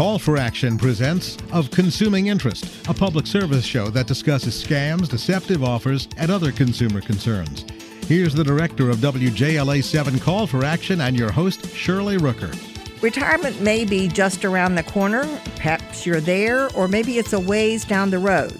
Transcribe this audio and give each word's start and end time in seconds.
Call 0.00 0.18
for 0.18 0.38
Action 0.38 0.78
presents 0.78 1.36
Of 1.52 1.70
Consuming 1.70 2.28
Interest, 2.28 2.64
a 2.88 2.94
public 2.94 3.26
service 3.26 3.66
show 3.66 3.90
that 3.90 4.06
discusses 4.06 4.54
scams, 4.64 5.10
deceptive 5.10 5.62
offers, 5.62 6.08
and 6.16 6.30
other 6.30 6.52
consumer 6.52 7.02
concerns. 7.02 7.66
Here's 8.06 8.32
the 8.32 8.42
director 8.42 8.88
of 8.88 8.96
WJLA 8.96 9.84
7 9.84 10.18
Call 10.20 10.46
for 10.46 10.64
Action 10.64 11.02
and 11.02 11.18
your 11.18 11.30
host, 11.30 11.68
Shirley 11.74 12.16
Rooker. 12.16 12.50
Retirement 13.02 13.60
may 13.60 13.84
be 13.84 14.08
just 14.08 14.46
around 14.46 14.74
the 14.76 14.84
corner, 14.84 15.26
perhaps 15.56 16.06
you're 16.06 16.22
there, 16.22 16.74
or 16.74 16.88
maybe 16.88 17.18
it's 17.18 17.34
a 17.34 17.40
ways 17.40 17.84
down 17.84 18.08
the 18.08 18.18
road. 18.18 18.58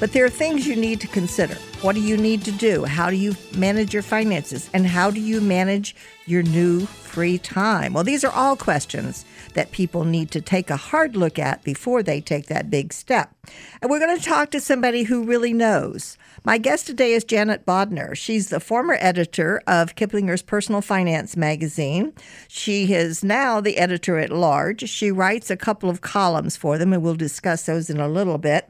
But 0.00 0.12
there 0.12 0.24
are 0.24 0.30
things 0.30 0.66
you 0.66 0.74
need 0.74 1.02
to 1.02 1.06
consider. 1.06 1.56
What 1.82 1.96
do 1.96 2.00
you 2.00 2.16
need 2.16 2.46
to 2.46 2.50
do? 2.50 2.86
How 2.86 3.10
do 3.10 3.16
you 3.16 3.36
manage 3.54 3.92
your 3.92 4.02
finances? 4.02 4.70
And 4.72 4.86
how 4.86 5.10
do 5.10 5.20
you 5.20 5.42
manage 5.42 5.94
your 6.24 6.42
new 6.44 6.86
free 6.86 7.36
time? 7.36 7.92
Well, 7.92 8.04
these 8.04 8.24
are 8.24 8.32
all 8.32 8.56
questions 8.56 9.26
that 9.54 9.72
people 9.72 10.04
need 10.04 10.30
to 10.30 10.40
take 10.40 10.70
a 10.70 10.76
hard 10.76 11.16
look 11.16 11.38
at 11.38 11.62
before 11.64 12.02
they 12.02 12.20
take 12.20 12.46
that 12.46 12.70
big 12.70 12.92
step. 12.92 13.34
And 13.80 13.90
we're 13.90 13.98
going 13.98 14.18
to 14.18 14.24
talk 14.24 14.50
to 14.50 14.60
somebody 14.60 15.04
who 15.04 15.24
really 15.24 15.52
knows. 15.52 16.16
My 16.44 16.58
guest 16.58 16.86
today 16.86 17.12
is 17.12 17.24
Janet 17.24 17.66
Bodnar. 17.66 18.16
She's 18.16 18.48
the 18.48 18.60
former 18.60 18.96
editor 19.00 19.60
of 19.66 19.96
Kiplinger's 19.96 20.42
Personal 20.42 20.80
Finance 20.80 21.36
magazine. 21.36 22.12
She 22.46 22.92
is 22.94 23.24
now 23.24 23.60
the 23.60 23.78
editor 23.78 24.18
at 24.18 24.30
large. 24.30 24.88
She 24.88 25.10
writes 25.10 25.50
a 25.50 25.56
couple 25.56 25.90
of 25.90 26.00
columns 26.00 26.56
for 26.56 26.78
them, 26.78 26.92
and 26.92 27.02
we'll 27.02 27.14
discuss 27.14 27.66
those 27.66 27.90
in 27.90 28.00
a 28.00 28.08
little 28.08 28.38
bit. 28.38 28.68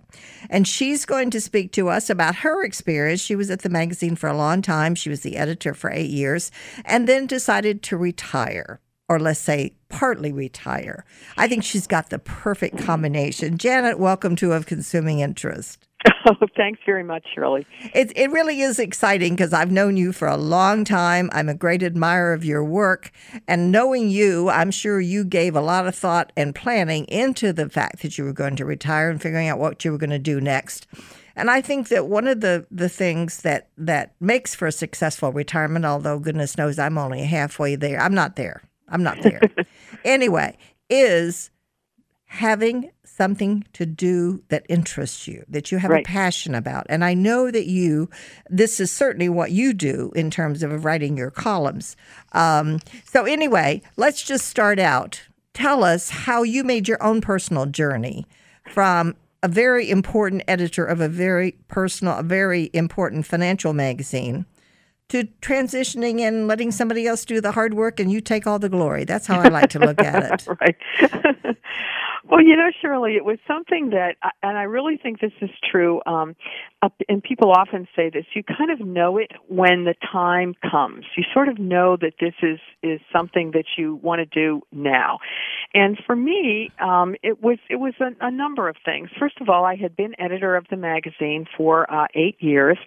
And 0.48 0.66
she's 0.66 1.04
going 1.04 1.30
to 1.30 1.40
speak 1.40 1.72
to 1.72 1.88
us 1.88 2.08
about 2.08 2.36
her 2.36 2.64
experience. 2.64 3.20
She 3.20 3.36
was 3.36 3.50
at 3.50 3.60
the 3.60 3.68
magazine 3.68 4.16
for 4.16 4.28
a 4.28 4.36
long 4.36 4.62
time, 4.62 4.94
she 4.94 5.10
was 5.10 5.20
the 5.20 5.36
editor 5.36 5.74
for 5.74 5.90
eight 5.90 6.10
years, 6.10 6.50
and 6.84 7.06
then 7.06 7.26
decided 7.26 7.82
to 7.84 7.96
retire 7.96 8.80
or 9.08 9.18
let's 9.18 9.40
say 9.40 9.74
partly 9.88 10.32
retire. 10.32 11.04
I 11.36 11.48
think 11.48 11.64
she's 11.64 11.86
got 11.86 12.10
the 12.10 12.18
perfect 12.18 12.78
combination. 12.78 13.58
Janet, 13.58 13.98
welcome 13.98 14.36
to 14.36 14.52
Of 14.52 14.66
Consuming 14.66 15.20
Interest. 15.20 15.78
Oh, 16.26 16.34
thanks 16.56 16.80
very 16.86 17.02
much, 17.02 17.26
Shirley. 17.34 17.66
It, 17.94 18.12
it 18.16 18.30
really 18.30 18.60
is 18.60 18.78
exciting 18.78 19.34
because 19.34 19.52
I've 19.52 19.72
known 19.72 19.96
you 19.96 20.12
for 20.12 20.28
a 20.28 20.36
long 20.36 20.84
time. 20.84 21.30
I'm 21.32 21.48
a 21.48 21.54
great 21.54 21.82
admirer 21.82 22.32
of 22.32 22.44
your 22.44 22.62
work. 22.62 23.10
And 23.46 23.72
knowing 23.72 24.10
you, 24.10 24.48
I'm 24.48 24.70
sure 24.70 25.00
you 25.00 25.24
gave 25.24 25.56
a 25.56 25.60
lot 25.60 25.86
of 25.86 25.94
thought 25.94 26.32
and 26.36 26.54
planning 26.54 27.04
into 27.06 27.52
the 27.52 27.68
fact 27.68 28.02
that 28.02 28.18
you 28.18 28.24
were 28.24 28.32
going 28.32 28.56
to 28.56 28.64
retire 28.64 29.10
and 29.10 29.20
figuring 29.20 29.48
out 29.48 29.58
what 29.58 29.84
you 29.84 29.92
were 29.92 29.98
going 29.98 30.10
to 30.10 30.18
do 30.18 30.40
next. 30.40 30.86
And 31.34 31.50
I 31.50 31.60
think 31.60 31.88
that 31.88 32.08
one 32.08 32.26
of 32.26 32.40
the, 32.40 32.66
the 32.70 32.88
things 32.88 33.42
that, 33.42 33.68
that 33.78 34.12
makes 34.20 34.54
for 34.54 34.66
a 34.66 34.72
successful 34.72 35.32
retirement, 35.32 35.84
although 35.84 36.18
goodness 36.18 36.58
knows 36.58 36.78
I'm 36.78 36.98
only 36.98 37.22
halfway 37.24 37.76
there, 37.76 38.00
I'm 38.00 38.14
not 38.14 38.36
there. 38.36 38.62
I'm 38.88 39.02
not 39.02 39.20
there. 39.22 39.40
anyway, 40.04 40.56
is 40.90 41.50
having 42.26 42.90
something 43.04 43.64
to 43.72 43.84
do 43.86 44.42
that 44.48 44.64
interests 44.68 45.26
you, 45.26 45.44
that 45.48 45.72
you 45.72 45.78
have 45.78 45.90
Right. 45.90 46.04
a 46.04 46.08
passion 46.08 46.54
about. 46.54 46.86
And 46.88 47.04
I 47.04 47.14
know 47.14 47.50
that 47.50 47.66
you, 47.66 48.08
this 48.48 48.78
is 48.80 48.92
certainly 48.92 49.28
what 49.28 49.50
you 49.50 49.72
do 49.72 50.12
in 50.14 50.30
terms 50.30 50.62
of 50.62 50.84
writing 50.84 51.16
your 51.16 51.30
columns. 51.30 51.96
Um, 52.32 52.80
so, 53.04 53.24
anyway, 53.24 53.82
let's 53.96 54.22
just 54.22 54.46
start 54.46 54.78
out. 54.78 55.22
Tell 55.54 55.82
us 55.82 56.10
how 56.10 56.42
you 56.44 56.62
made 56.62 56.86
your 56.86 57.02
own 57.02 57.20
personal 57.20 57.66
journey 57.66 58.26
from 58.70 59.16
a 59.42 59.48
very 59.48 59.88
important 59.90 60.42
editor 60.46 60.84
of 60.84 61.00
a 61.00 61.08
very 61.08 61.52
personal, 61.68 62.18
a 62.18 62.22
very 62.22 62.70
important 62.72 63.26
financial 63.26 63.72
magazine 63.72 64.44
to 65.08 65.24
transitioning 65.40 66.20
and 66.20 66.46
letting 66.46 66.70
somebody 66.70 67.06
else 67.06 67.24
do 67.24 67.40
the 67.40 67.52
hard 67.52 67.74
work 67.74 67.98
and 67.98 68.12
you 68.12 68.20
take 68.20 68.46
all 68.46 68.58
the 68.58 68.68
glory. 68.68 69.04
That's 69.04 69.26
how 69.26 69.40
I 69.40 69.48
like 69.48 69.70
to 69.70 69.78
look 69.78 70.00
at 70.00 70.32
it. 70.32 70.48
right. 70.60 70.76
well, 72.28 72.42
you 72.42 72.54
know, 72.56 72.70
Shirley, 72.82 73.16
it 73.16 73.24
was 73.24 73.38
something 73.46 73.90
that, 73.90 74.16
and 74.42 74.58
I 74.58 74.64
really 74.64 74.98
think 74.98 75.20
this 75.20 75.32
is 75.40 75.50
true. 75.70 76.02
Um, 76.04 76.36
and 77.08 77.22
people 77.22 77.50
often 77.50 77.88
say 77.96 78.08
this: 78.08 78.24
you 78.34 78.42
kind 78.44 78.70
of 78.70 78.80
know 78.86 79.18
it 79.18 79.32
when 79.48 79.84
the 79.84 79.94
time 80.12 80.54
comes. 80.70 81.04
You 81.16 81.24
sort 81.34 81.48
of 81.48 81.58
know 81.58 81.96
that 82.00 82.14
this 82.20 82.34
is 82.42 82.60
is 82.82 83.00
something 83.12 83.50
that 83.52 83.64
you 83.76 83.96
want 83.96 84.20
to 84.20 84.26
do 84.26 84.62
now. 84.70 85.18
And 85.74 85.98
for 86.06 86.14
me, 86.14 86.70
um, 86.80 87.16
it 87.22 87.42
was 87.42 87.58
it 87.68 87.76
was 87.76 87.94
a, 88.00 88.14
a 88.24 88.30
number 88.30 88.68
of 88.68 88.76
things. 88.84 89.10
First 89.18 89.40
of 89.40 89.48
all, 89.48 89.64
I 89.64 89.74
had 89.74 89.96
been 89.96 90.14
editor 90.20 90.54
of 90.54 90.66
the 90.70 90.76
magazine 90.76 91.46
for 91.56 91.92
uh, 91.92 92.06
eight 92.14 92.36
years, 92.38 92.78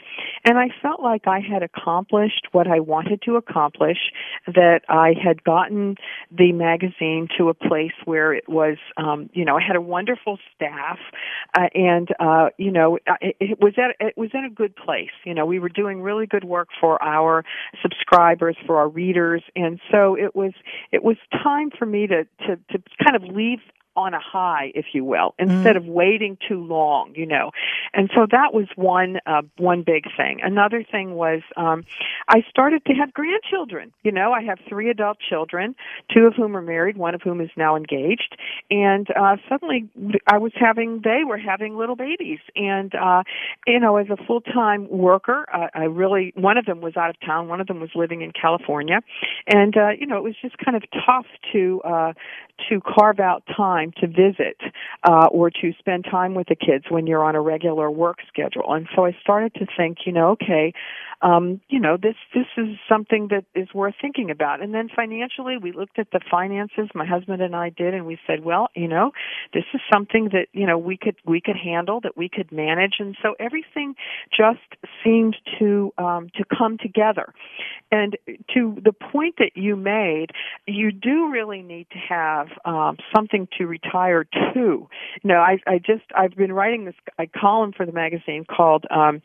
and 0.46 0.58
I 0.58 0.70
felt 0.82 1.02
like 1.02 1.28
I 1.28 1.40
had 1.40 1.62
accomplished 1.62 2.48
what 2.54 2.68
I 2.68 2.80
wanted 2.80 3.22
to 3.24 3.36
accomplish. 3.36 3.98
That 4.48 4.82
I 4.88 5.14
had 5.22 5.44
gotten 5.44 5.98
the 6.32 6.54
magazine 6.54 7.28
to 7.38 7.50
a 7.50 7.54
place 7.54 7.92
where 8.06 8.34
it 8.34 8.48
was, 8.48 8.78
um, 8.96 9.30
you 9.34 9.44
know, 9.44 9.58
I 9.58 9.62
had 9.62 9.76
a 9.76 9.82
wonderful 9.82 10.40
staff, 10.56 10.98
uh, 11.58 11.68
and 11.76 12.08
uh, 12.22 12.50
you 12.58 12.72
know, 12.72 12.98
it, 13.20 13.36
it 13.42 13.60
was 13.60 13.74
at 13.82 13.96
it 14.00 14.18
was 14.18 14.30
in 14.34 14.46
a 14.46 14.50
good 14.50 14.76
place. 14.76 15.12
You 15.26 15.34
know, 15.34 15.46
we 15.46 15.60
were 15.60 15.70
doing 15.70 16.02
really 16.02 16.26
good 16.26 16.44
work 16.44 16.70
for 16.80 17.02
our 17.04 17.44
subscribers, 17.82 18.56
for 18.66 18.78
our 18.78 18.88
readers, 18.88 19.44
and 19.56 19.80
so 19.92 20.16
it 20.16 20.36
was 20.36 20.54
it 20.92 21.04
was 21.04 21.18
time 21.32 21.72
for 21.78 21.86
me 21.86 22.08
to 22.08 22.24
to 22.48 22.56
to 22.72 22.84
kind 23.04 23.16
of 23.16 23.24
leave 23.24 23.60
on 23.96 24.14
a 24.14 24.20
high, 24.20 24.72
if 24.76 24.86
you 24.94 25.04
will, 25.04 25.34
instead 25.38 25.76
of 25.76 25.86
waiting 25.86 26.38
too 26.48 26.64
long, 26.64 27.14
you 27.16 27.26
know. 27.26 27.52
And 27.94 28.10
so 28.16 28.26
that 28.32 28.54
was 28.54 28.68
one 28.76 29.20
uh, 29.26 29.42
one 29.58 29.84
big 29.84 30.06
thing. 30.16 30.40
Another 30.44 30.84
thing 30.84 31.16
was 31.16 31.42
um, 31.58 31.84
I 32.28 32.44
started 32.50 32.86
to 32.86 32.94
have 32.94 33.14
grandchildren. 33.14 33.92
You 34.04 34.12
know, 34.12 34.32
I 34.32 34.44
have 34.44 34.60
three 34.70 34.90
adult 34.90 35.18
children, 35.20 35.76
two 36.14 36.22
of 36.22 36.36
whom 36.36 36.56
are 36.56 36.62
married, 36.62 36.98
one 36.98 37.16
of 37.16 37.22
whom 37.22 37.42
is 37.42 37.50
now 37.58 37.76
engaged, 37.76 38.38
and 38.70 39.08
uh, 39.16 39.38
suddenly 39.50 39.90
I 40.28 40.38
was 40.38 40.54
having 40.56 41.02
they 41.04 41.24
were 41.28 41.38
having 41.38 41.78
little 41.78 41.96
babies, 41.96 42.40
and 42.56 42.94
uh, 42.96 43.24
you 43.68 43.80
know, 43.80 43.98
as 43.98 44.08
a 44.10 44.18
full 44.26 44.42
time 44.42 44.88
worker, 44.90 45.46
uh, 45.54 45.68
I 45.74 45.84
really 45.84 46.34
one 46.36 46.58
of 46.58 46.66
them 46.66 46.82
was 46.82 46.96
out 46.96 47.10
of 47.10 47.16
town, 47.26 47.48
one 47.48 47.60
of 47.60 47.68
them 47.68 47.80
was 47.80 47.90
living 47.96 48.22
in 48.22 48.32
California, 48.32 49.02
and 49.48 49.76
uh, 49.76 49.90
you 50.00 50.06
know, 50.06 50.18
it 50.18 50.24
was 50.24 50.36
just 50.42 50.58
kind 50.58 50.78
of 50.78 50.84
tough 51.06 51.26
to 51.52 51.82
uh, 51.82 52.14
to 52.70 52.80
carve 52.82 53.20
out 53.20 53.44
time 53.56 53.81
to 54.00 54.08
visit 54.08 54.58
uh, 55.04 55.28
or 55.32 55.50
to 55.50 55.74
spend 55.80 56.06
time 56.06 56.36
with 56.36 56.48
the 56.48 56.56
kids 56.56 56.86
when 56.90 57.08
you're 57.08 57.24
on 57.24 57.36
a 57.36 57.42
regular 57.42 57.90
work 57.90 58.20
schedule. 58.28 58.74
And 58.74 58.88
so 58.96 59.06
I 59.06 59.16
started 59.22 59.54
to 59.56 59.66
think, 59.78 60.00
you 60.06 60.12
know, 60.12 60.30
okay, 60.32 60.74
um, 61.22 61.62
you 61.70 61.80
know, 61.80 61.98
this 61.98 62.16
this 62.34 62.48
is 62.58 62.78
something 62.90 63.28
that 63.30 63.46
is 63.54 63.68
worth 63.74 63.94
thinking 64.02 64.32
about. 64.32 64.62
And 64.62 64.74
then 64.74 64.90
financially, 64.94 65.58
we 65.58 65.72
looked 65.72 66.00
at 66.00 66.08
the 66.12 66.20
finances. 66.30 66.90
My 66.96 67.06
husband 67.06 67.42
and 67.42 67.56
I 67.56 67.70
did, 67.70 67.94
and 67.94 68.06
we 68.06 68.18
said, 68.26 68.44
well, 68.44 68.70
you 68.76 68.88
know, 68.88 69.12
this 69.54 69.66
is 69.74 69.82
something 69.92 70.30
that 70.34 70.48
you 70.52 70.66
know 70.66 70.78
we 70.78 70.98
could 70.98 71.16
we 71.26 71.40
could 71.40 71.58
handle, 71.58 72.00
that 72.02 72.18
we 72.18 72.28
could 72.28 72.52
manage. 72.52 72.96
And 73.00 73.16
so 73.22 73.36
everything 73.40 73.96
just 74.36 74.60
seemed 75.04 75.38
to 75.60 75.94
um, 75.98 76.30
to 76.36 76.44
come 76.58 76.78
together. 76.80 77.34
And 77.92 78.18
to 78.56 78.78
the 78.84 78.94
point 78.94 79.36
that 79.38 79.52
you 79.56 79.76
made, 79.76 80.28
you 80.66 80.92
do 80.92 81.30
really 81.30 81.62
need 81.62 81.88
to 81.92 81.98
have 81.98 82.48
um, 82.66 82.98
something 83.16 83.48
to 83.58 83.68
retire 83.72 84.26
to. 84.54 84.60
You 84.64 84.88
know, 85.24 85.40
I, 85.40 85.58
I 85.66 85.78
just 85.80 86.04
I've 86.16 86.36
been 86.36 86.52
writing 86.52 86.86
this 86.86 86.96
a 87.18 87.26
column 87.26 87.72
for 87.76 87.86
the 87.86 87.92
magazine 87.92 88.46
called 88.46 88.86
um, 88.92 89.22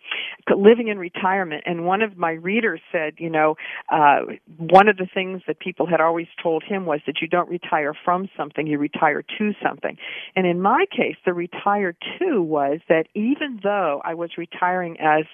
"Living 0.49 0.89
in 0.89 0.99
Retirement," 0.99 1.65
and 1.67 1.85
one 1.85 2.01
of 2.03 2.17
my 2.17 2.33
readers 2.33 2.81
said, 2.93 3.15
you 3.19 3.29
know, 3.29 3.57
uh, 3.93 4.21
one 4.57 4.89
of 4.89 4.97
the 4.97 5.07
things 5.13 5.43
that 5.47 5.59
people 5.59 5.87
had 5.87 6.01
always 6.01 6.29
told 6.43 6.63
him 6.63 6.87
was 6.87 7.01
that 7.07 7.17
you 7.21 7.29
don't 7.29 7.49
retire 7.49 7.93
from 8.05 8.29
something, 8.37 8.67
you 8.67 8.79
retire 8.79 9.23
to 9.39 9.53
something. 9.63 9.97
And 10.37 10.47
in 10.47 10.63
my 10.63 10.87
case, 10.91 11.17
the 11.25 11.35
retire 11.35 11.95
to 12.19 12.41
was 12.41 12.81
that 12.89 13.07
even 13.15 13.61
though 13.63 14.01
I 14.05 14.15
was 14.15 14.31
retiring 14.39 14.97
as 15.01 15.25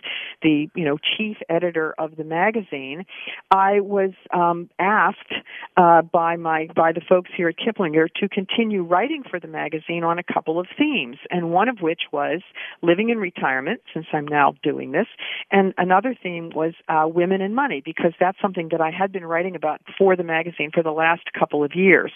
the 0.43 0.69
you 0.75 0.85
know 0.85 0.99
chief 1.17 1.37
editor 1.49 1.95
of 1.99 2.17
the 2.17 2.25
magazine, 2.25 3.05
I 3.51 3.81
was 3.81 4.13
um, 4.33 4.71
asked 4.79 5.35
uh, 5.77 6.03
by 6.03 6.37
my 6.37 6.69
by 6.75 6.93
the 6.93 7.03
folks 7.07 7.31
here 7.37 7.49
at 7.49 7.57
Kiplinger 7.57 8.07
to 8.21 8.29
continue 8.29 8.83
writing 8.83 9.02
for 9.29 9.41
the 9.41 9.49
magazine 9.49 10.05
on 10.05 10.19
a 10.19 10.23
couple 10.23 10.59
of 10.59 10.67
themes, 10.79 11.17
and 11.31 11.51
one 11.51 11.69
of 11.69 11.79
which 11.81 12.03
was 12.13 12.41
living 12.83 13.11
in 13.11 13.19
retirement, 13.19 13.81
since 13.93 14.07
I'm 14.13 14.27
now 14.27 14.55
doing 14.63 14.93
this, 14.93 15.07
and 15.51 15.75
another 15.79 16.15
theme 16.23 16.51
was 16.55 16.75
uh, 16.89 17.07
women 17.09 17.41
and 17.41 17.55
money 17.55 17.83
because 17.85 18.13
that's 18.21 18.39
something 18.41 18.69
that 18.71 18.81
I 18.81 18.91
had 18.91 19.13
been 19.13 19.25
writing 19.25 19.57
about 19.57 19.81
for 19.99 20.15
the 20.17 20.23
magazine 20.23 20.71
for 20.73 20.83
the 20.83 20.93
last 20.93 21.23
couple 21.39 21.65
of 21.65 21.75
years, 21.75 22.13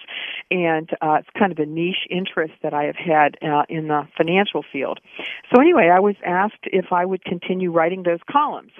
and 0.50 0.88
uh, 1.00 1.18
it's 1.20 1.28
kind 1.38 1.52
of 1.52 1.58
a 1.58 1.66
niche 1.66 2.06
interest 2.10 2.54
that 2.62 2.74
I 2.74 2.84
have 2.84 2.96
had 2.96 3.36
uh, 3.42 3.64
in 3.68 3.88
the 3.88 4.06
financial 4.16 4.64
field. 4.70 5.00
So 5.52 5.60
anyway, 5.60 5.88
I 5.92 6.00
was 6.00 6.16
asked 6.24 6.64
if 6.64 6.92
I 6.92 7.04
would 7.04 7.24
continue 7.24 7.72
writing 7.72 8.02
those 8.02 8.20
columns, 8.30 8.72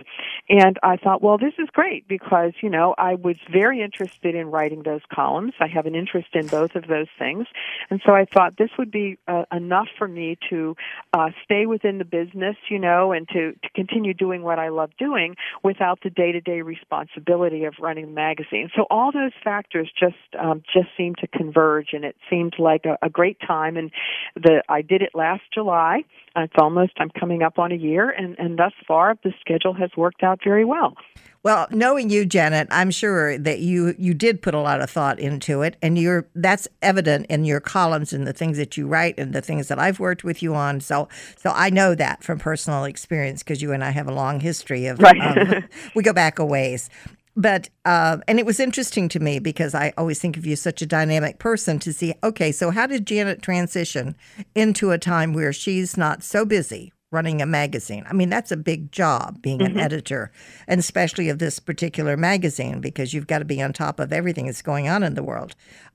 and 0.49 0.79
I 0.83 0.97
thought, 0.97 1.23
well, 1.23 1.39
this 1.39 1.55
is 1.59 1.69
great 1.73 2.07
because 2.07 2.53
you 2.61 2.69
know 2.69 2.95
I 2.99 3.15
was 3.15 3.37
very 3.51 3.83
interested 3.83 4.35
in 4.35 4.47
writing 4.49 4.67
writing 4.67 4.83
those 4.83 5.03
columns. 5.13 5.53
I 5.61 5.69
have 5.69 5.87
an 5.87 5.95
interest 5.95 6.29
in 6.35 6.47
both 6.49 6.75
of 6.75 6.89
those 6.89 7.07
things. 7.19 7.47
And 7.91 7.96
so 8.05 8.13
I 8.13 8.25
thought 8.25 8.57
this 8.57 8.71
would 8.79 8.91
be 8.91 9.19
uh, 9.29 9.45
enough 9.53 9.89
for 9.99 10.09
me 10.09 10.39
to 10.51 10.77
uh, 11.13 11.31
stay 11.45 11.67
within 11.67 11.99
the 11.99 12.05
business, 12.05 12.57
you 12.69 12.79
know, 12.79 13.13
and 13.13 13.29
to, 13.29 13.53
to 13.53 13.69
continue 13.75 14.15
doing 14.15 14.43
what 14.43 14.59
I 14.59 14.69
love 14.69 14.91
doing 14.99 15.37
without 15.63 16.01
the 16.03 16.11
day 16.11 16.33
to 16.33 16.41
day 16.41 16.63
responsibility 16.63 17.65
of 17.65 17.75
running 17.81 18.07
the 18.07 18.13
magazine. 18.13 18.71
So 18.75 18.87
all 18.91 19.13
those 19.13 19.33
factors 19.43 19.91
just 19.99 20.17
um, 20.39 20.63
just 20.73 20.89
seemed 20.97 21.17
to 21.19 21.27
converge, 21.27 21.89
and 21.93 22.05
it 22.05 22.17
seemed 22.29 22.55
like 22.59 22.85
a, 22.85 22.99
a 23.03 23.09
great 23.09 23.39
time. 23.47 23.77
And 23.77 23.91
the 24.35 24.63
I 24.69 24.83
did 24.83 25.03
it 25.03 25.11
last 25.15 25.43
July. 25.53 26.03
It's 26.35 26.53
almost 26.59 26.93
I'm 26.99 27.11
coming 27.11 27.43
up 27.43 27.59
on 27.59 27.73
a 27.73 27.77
year, 27.77 28.11
and 28.11 28.39
and 28.39 28.59
thus 28.59 28.73
far 28.87 29.17
the 29.23 29.33
schedule 29.41 29.75
has 29.75 29.91
worked 29.97 30.23
out 30.23 30.41
very 30.45 30.65
well. 30.65 30.95
Well, 31.43 31.69
knowing 31.71 32.11
you, 32.11 32.25
Janet, 32.25 32.69
I'm 32.71 32.91
sure 32.91 33.39
that 33.39 33.61
you 33.61 33.95
you 33.99 34.15
did 34.15 34.43
put 34.43 34.55
a 34.55 34.61
lot 34.61 34.81
of 34.81 34.91
thought 34.91 35.19
into 35.19 35.63
it, 35.63 35.77
and 35.81 35.97
you're 35.99 36.27
that's 36.35 36.67
evident 36.83 37.27
in 37.27 37.45
your 37.45 37.61
columns 37.61 38.13
and 38.13 38.27
the 38.27 38.33
things 38.33 38.57
that 38.59 38.77
you 38.77 38.87
write 38.87 39.19
and 39.19 39.33
the 39.33 39.41
things 39.41 39.69
that 39.69 39.79
I've 39.79 40.01
worked 40.01 40.25
with 40.25 40.43
you 40.43 40.55
on. 40.55 40.81
So, 40.81 41.09
so 41.37 41.53
I 41.55 41.71
know 41.71 41.95
that 41.95 42.25
from 42.25 42.39
personal 42.39 42.85
experience 42.85 43.43
because 43.43 43.63
you 43.63 43.73
and 43.73 43.85
I 43.85 43.91
have 43.91 44.09
a 44.09 44.13
long 44.13 44.41
history 44.41 44.87
of. 44.87 44.99
Right. 44.99 45.21
Um, 45.21 45.65
we 45.95 46.03
go 46.03 46.13
back 46.13 46.39
a 46.39 46.45
ways. 46.45 46.91
But 47.39 47.69
uh, 47.85 48.19
and 48.27 48.39
it 48.39 48.47
was 48.47 48.59
interesting 48.59 49.09
to 49.11 49.21
me 49.21 49.39
because 49.39 49.75
I 49.75 49.93
always 49.99 50.19
think 50.19 50.39
of 50.39 50.47
you 50.47 50.55
as 50.55 50.63
such 50.63 50.81
a 50.81 50.87
dynamic 50.87 51.39
person 51.39 51.79
to 51.81 51.93
see. 51.93 52.15
Okay, 52.25 52.51
so 52.51 52.71
how 52.71 52.87
did 52.87 53.07
Janet 53.07 53.43
transition 53.43 54.17
into 54.55 54.91
a 54.91 54.99
time 54.99 55.35
where 55.35 55.53
she's 55.53 55.99
not 55.99 56.23
so 56.23 56.47
busy 56.47 56.93
running 57.13 57.41
a 57.41 57.47
magazine. 57.47 58.05
I 58.09 58.13
mean, 58.13 58.29
that's 58.29 58.51
a 58.51 58.57
big 58.57 58.93
job 58.93 59.41
being 59.43 59.59
mm-hmm. 59.59 59.79
an 59.79 59.81
editor, 59.81 60.33
and 60.67 60.81
especially 60.81 61.29
of 61.29 61.39
this 61.39 61.59
particular 61.59 62.17
magazine 62.17 62.81
because 62.81 63.15
you've 63.15 63.27
got 63.27 63.39
to 63.39 63.45
be 63.45 63.63
on 63.63 63.73
top 63.73 64.01
of 64.01 64.13
everything 64.13 64.47
that's 64.47 64.63
going 64.63 64.89
on 64.89 65.03
in 65.03 65.15
the 65.15 65.23
world. 65.23 65.55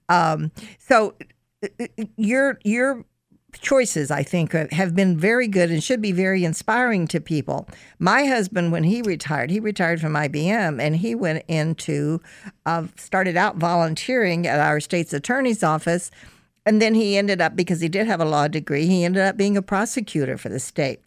Um, 0.09 0.51
so 0.79 1.15
uh, 1.63 1.67
uh, 1.79 2.05
your 2.17 2.59
your 2.63 3.05
choices, 3.59 4.11
I 4.11 4.23
think, 4.23 4.53
have 4.53 4.95
been 4.95 5.17
very 5.17 5.47
good 5.47 5.71
and 5.71 5.83
should 5.83 6.01
be 6.01 6.11
very 6.11 6.45
inspiring 6.45 7.07
to 7.07 7.19
people. 7.19 7.67
My 7.99 8.25
husband, 8.25 8.71
when 8.71 8.83
he 8.83 9.01
retired, 9.01 9.49
he 9.49 9.59
retired 9.59 9.99
from 9.99 10.13
IBM 10.13 10.81
and 10.81 10.95
he 10.95 11.15
went 11.15 11.43
into, 11.47 12.21
uh, 12.65 12.87
started 12.95 13.35
out 13.35 13.57
volunteering 13.57 14.47
at 14.47 14.59
our 14.59 14.79
state's 14.79 15.13
attorney's 15.13 15.63
office 15.63 16.11
and 16.65 16.81
then 16.81 16.93
he 16.93 17.17
ended 17.17 17.41
up, 17.41 17.55
because 17.55 17.81
he 17.81 17.89
did 17.89 18.07
have 18.07 18.21
a 18.21 18.25
law 18.25 18.47
degree, 18.47 18.85
he 18.85 19.03
ended 19.03 19.23
up 19.23 19.37
being 19.37 19.57
a 19.57 19.61
prosecutor 19.61 20.37
for 20.37 20.49
the 20.49 20.59
state. 20.59 21.01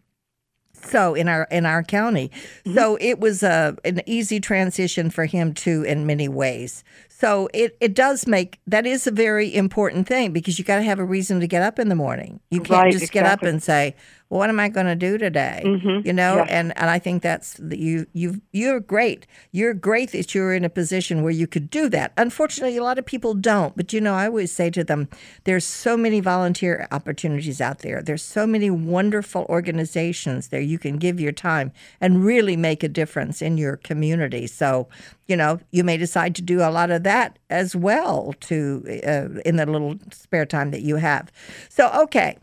So 0.72 1.14
in 1.14 1.28
our 1.28 1.48
in 1.50 1.64
our 1.64 1.82
county, 1.82 2.28
mm-hmm. 2.28 2.74
so 2.74 2.98
it 3.00 3.18
was 3.18 3.42
a 3.42 3.74
an 3.86 4.02
easy 4.04 4.38
transition 4.38 5.08
for 5.08 5.24
him 5.24 5.54
too 5.54 5.82
in 5.82 6.04
many 6.04 6.28
ways. 6.28 6.84
So 7.08 7.48
it, 7.54 7.76
it 7.80 7.94
does 7.94 8.26
make 8.26 8.60
that 8.66 8.84
is 8.84 9.06
a 9.06 9.10
very 9.10 9.54
important 9.54 10.06
thing 10.06 10.32
because 10.32 10.58
you 10.58 10.64
got 10.64 10.76
to 10.76 10.82
have 10.82 10.98
a 10.98 11.04
reason 11.04 11.40
to 11.40 11.46
get 11.46 11.62
up 11.62 11.78
in 11.78 11.88
the 11.88 11.94
morning. 11.94 12.40
You 12.50 12.60
can't 12.60 12.82
right, 12.82 12.92
just 12.92 13.04
exactly. 13.04 13.20
get 13.20 13.30
up 13.30 13.42
and 13.44 13.62
say, 13.62 13.96
well, 14.28 14.38
"What 14.38 14.50
am 14.50 14.60
I 14.60 14.68
going 14.68 14.86
to 14.86 14.94
do 14.94 15.18
today?" 15.18 15.62
Mm-hmm. 15.64 16.06
You 16.06 16.12
know, 16.12 16.36
yeah. 16.36 16.46
and 16.48 16.76
and 16.78 16.90
I 16.90 16.98
think 16.98 17.22
that's 17.22 17.60
you 17.70 18.06
you 18.12 18.40
you're 18.52 18.80
great. 18.80 19.26
You're 19.52 19.74
great 19.74 20.12
that 20.12 20.34
you're 20.34 20.54
in 20.54 20.64
a 20.64 20.70
position 20.70 21.22
where 21.22 21.32
you 21.32 21.46
could 21.46 21.70
do 21.70 21.88
that. 21.90 22.12
Unfortunately, 22.16 22.76
a 22.76 22.82
lot 22.82 22.98
of 22.98 23.06
people 23.06 23.34
don't. 23.34 23.76
But 23.76 23.92
you 23.92 24.00
know, 24.00 24.14
I 24.14 24.26
always 24.26 24.52
say 24.52 24.70
to 24.70 24.84
them, 24.84 25.08
there's 25.44 25.64
so 25.64 25.96
many 25.96 26.20
volunteer 26.20 26.86
opportunities 26.90 27.60
out 27.60 27.80
there. 27.80 28.02
There's 28.02 28.22
so 28.22 28.46
many 28.46 28.70
wonderful 28.70 29.46
organizations 29.48 30.48
there 30.48 30.60
you 30.60 30.78
can 30.78 30.96
give 30.98 31.20
your 31.20 31.32
time 31.32 31.72
and 32.00 32.24
really 32.24 32.56
make 32.56 32.82
a 32.82 32.88
difference 32.88 33.42
in 33.42 33.58
your 33.58 33.76
community. 33.76 34.46
So 34.46 34.88
you 35.26 35.36
know, 35.36 35.58
you 35.70 35.84
may 35.84 35.96
decide 35.96 36.34
to 36.36 36.42
do 36.42 36.60
a 36.60 36.70
lot 36.70 36.90
of 36.90 37.02
that 37.04 37.38
as 37.50 37.74
well 37.74 38.34
to 38.40 38.82
uh, 39.06 39.40
in 39.44 39.56
the 39.56 39.66
little 39.66 39.96
spare 40.12 40.46
time 40.46 40.70
that 40.70 40.82
you 40.82 40.96
have. 40.96 41.32
So 41.68 41.90
okay, 42.02 42.38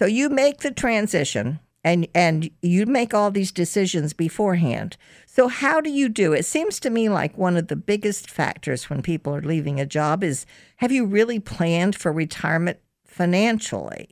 so 0.00 0.06
you 0.06 0.30
make 0.30 0.60
the 0.60 0.70
transition 0.70 1.60
and 1.84 2.08
and 2.14 2.48
you 2.62 2.86
make 2.86 3.12
all 3.12 3.30
these 3.30 3.52
decisions 3.52 4.14
beforehand. 4.14 4.96
So 5.26 5.46
how 5.46 5.82
do 5.82 5.90
you 5.90 6.08
do 6.08 6.32
it? 6.32 6.46
Seems 6.46 6.80
to 6.80 6.88
me 6.88 7.10
like 7.10 7.36
one 7.36 7.58
of 7.58 7.68
the 7.68 7.76
biggest 7.76 8.30
factors 8.30 8.88
when 8.88 9.02
people 9.02 9.36
are 9.36 9.42
leaving 9.42 9.78
a 9.78 9.84
job 9.84 10.24
is 10.24 10.46
have 10.76 10.90
you 10.90 11.04
really 11.04 11.38
planned 11.38 11.96
for 11.96 12.12
retirement 12.12 12.78
financially? 13.04 14.08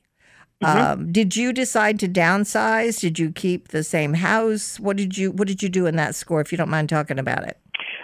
Mm-hmm. 0.62 0.78
Um, 0.78 1.10
did 1.10 1.36
you 1.36 1.54
decide 1.54 1.98
to 2.00 2.08
downsize? 2.08 3.00
Did 3.00 3.18
you 3.18 3.32
keep 3.32 3.68
the 3.68 3.82
same 3.82 4.12
house? 4.12 4.78
What 4.78 4.98
did 4.98 5.16
you 5.16 5.30
What 5.30 5.48
did 5.48 5.62
you 5.62 5.70
do 5.70 5.86
in 5.86 5.96
that 5.96 6.14
score? 6.14 6.42
If 6.42 6.52
you 6.52 6.58
don't 6.58 6.68
mind 6.68 6.90
talking 6.90 7.18
about 7.18 7.48
it. 7.48 7.56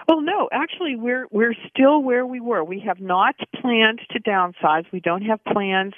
Well, 0.07 0.21
no, 0.21 0.49
actually, 0.53 0.97
we're 0.97 1.27
we're 1.31 1.55
still 1.71 2.03
where 2.03 2.27
we 2.27 2.41
were. 2.41 2.63
We 2.63 2.81
have 2.81 3.01
not 3.01 3.37
planned 3.61 4.01
to 4.11 4.21
downsize. 4.21 4.85
We 4.93 5.01
don't 5.01 5.23
have 5.23 5.43
plans 5.45 5.95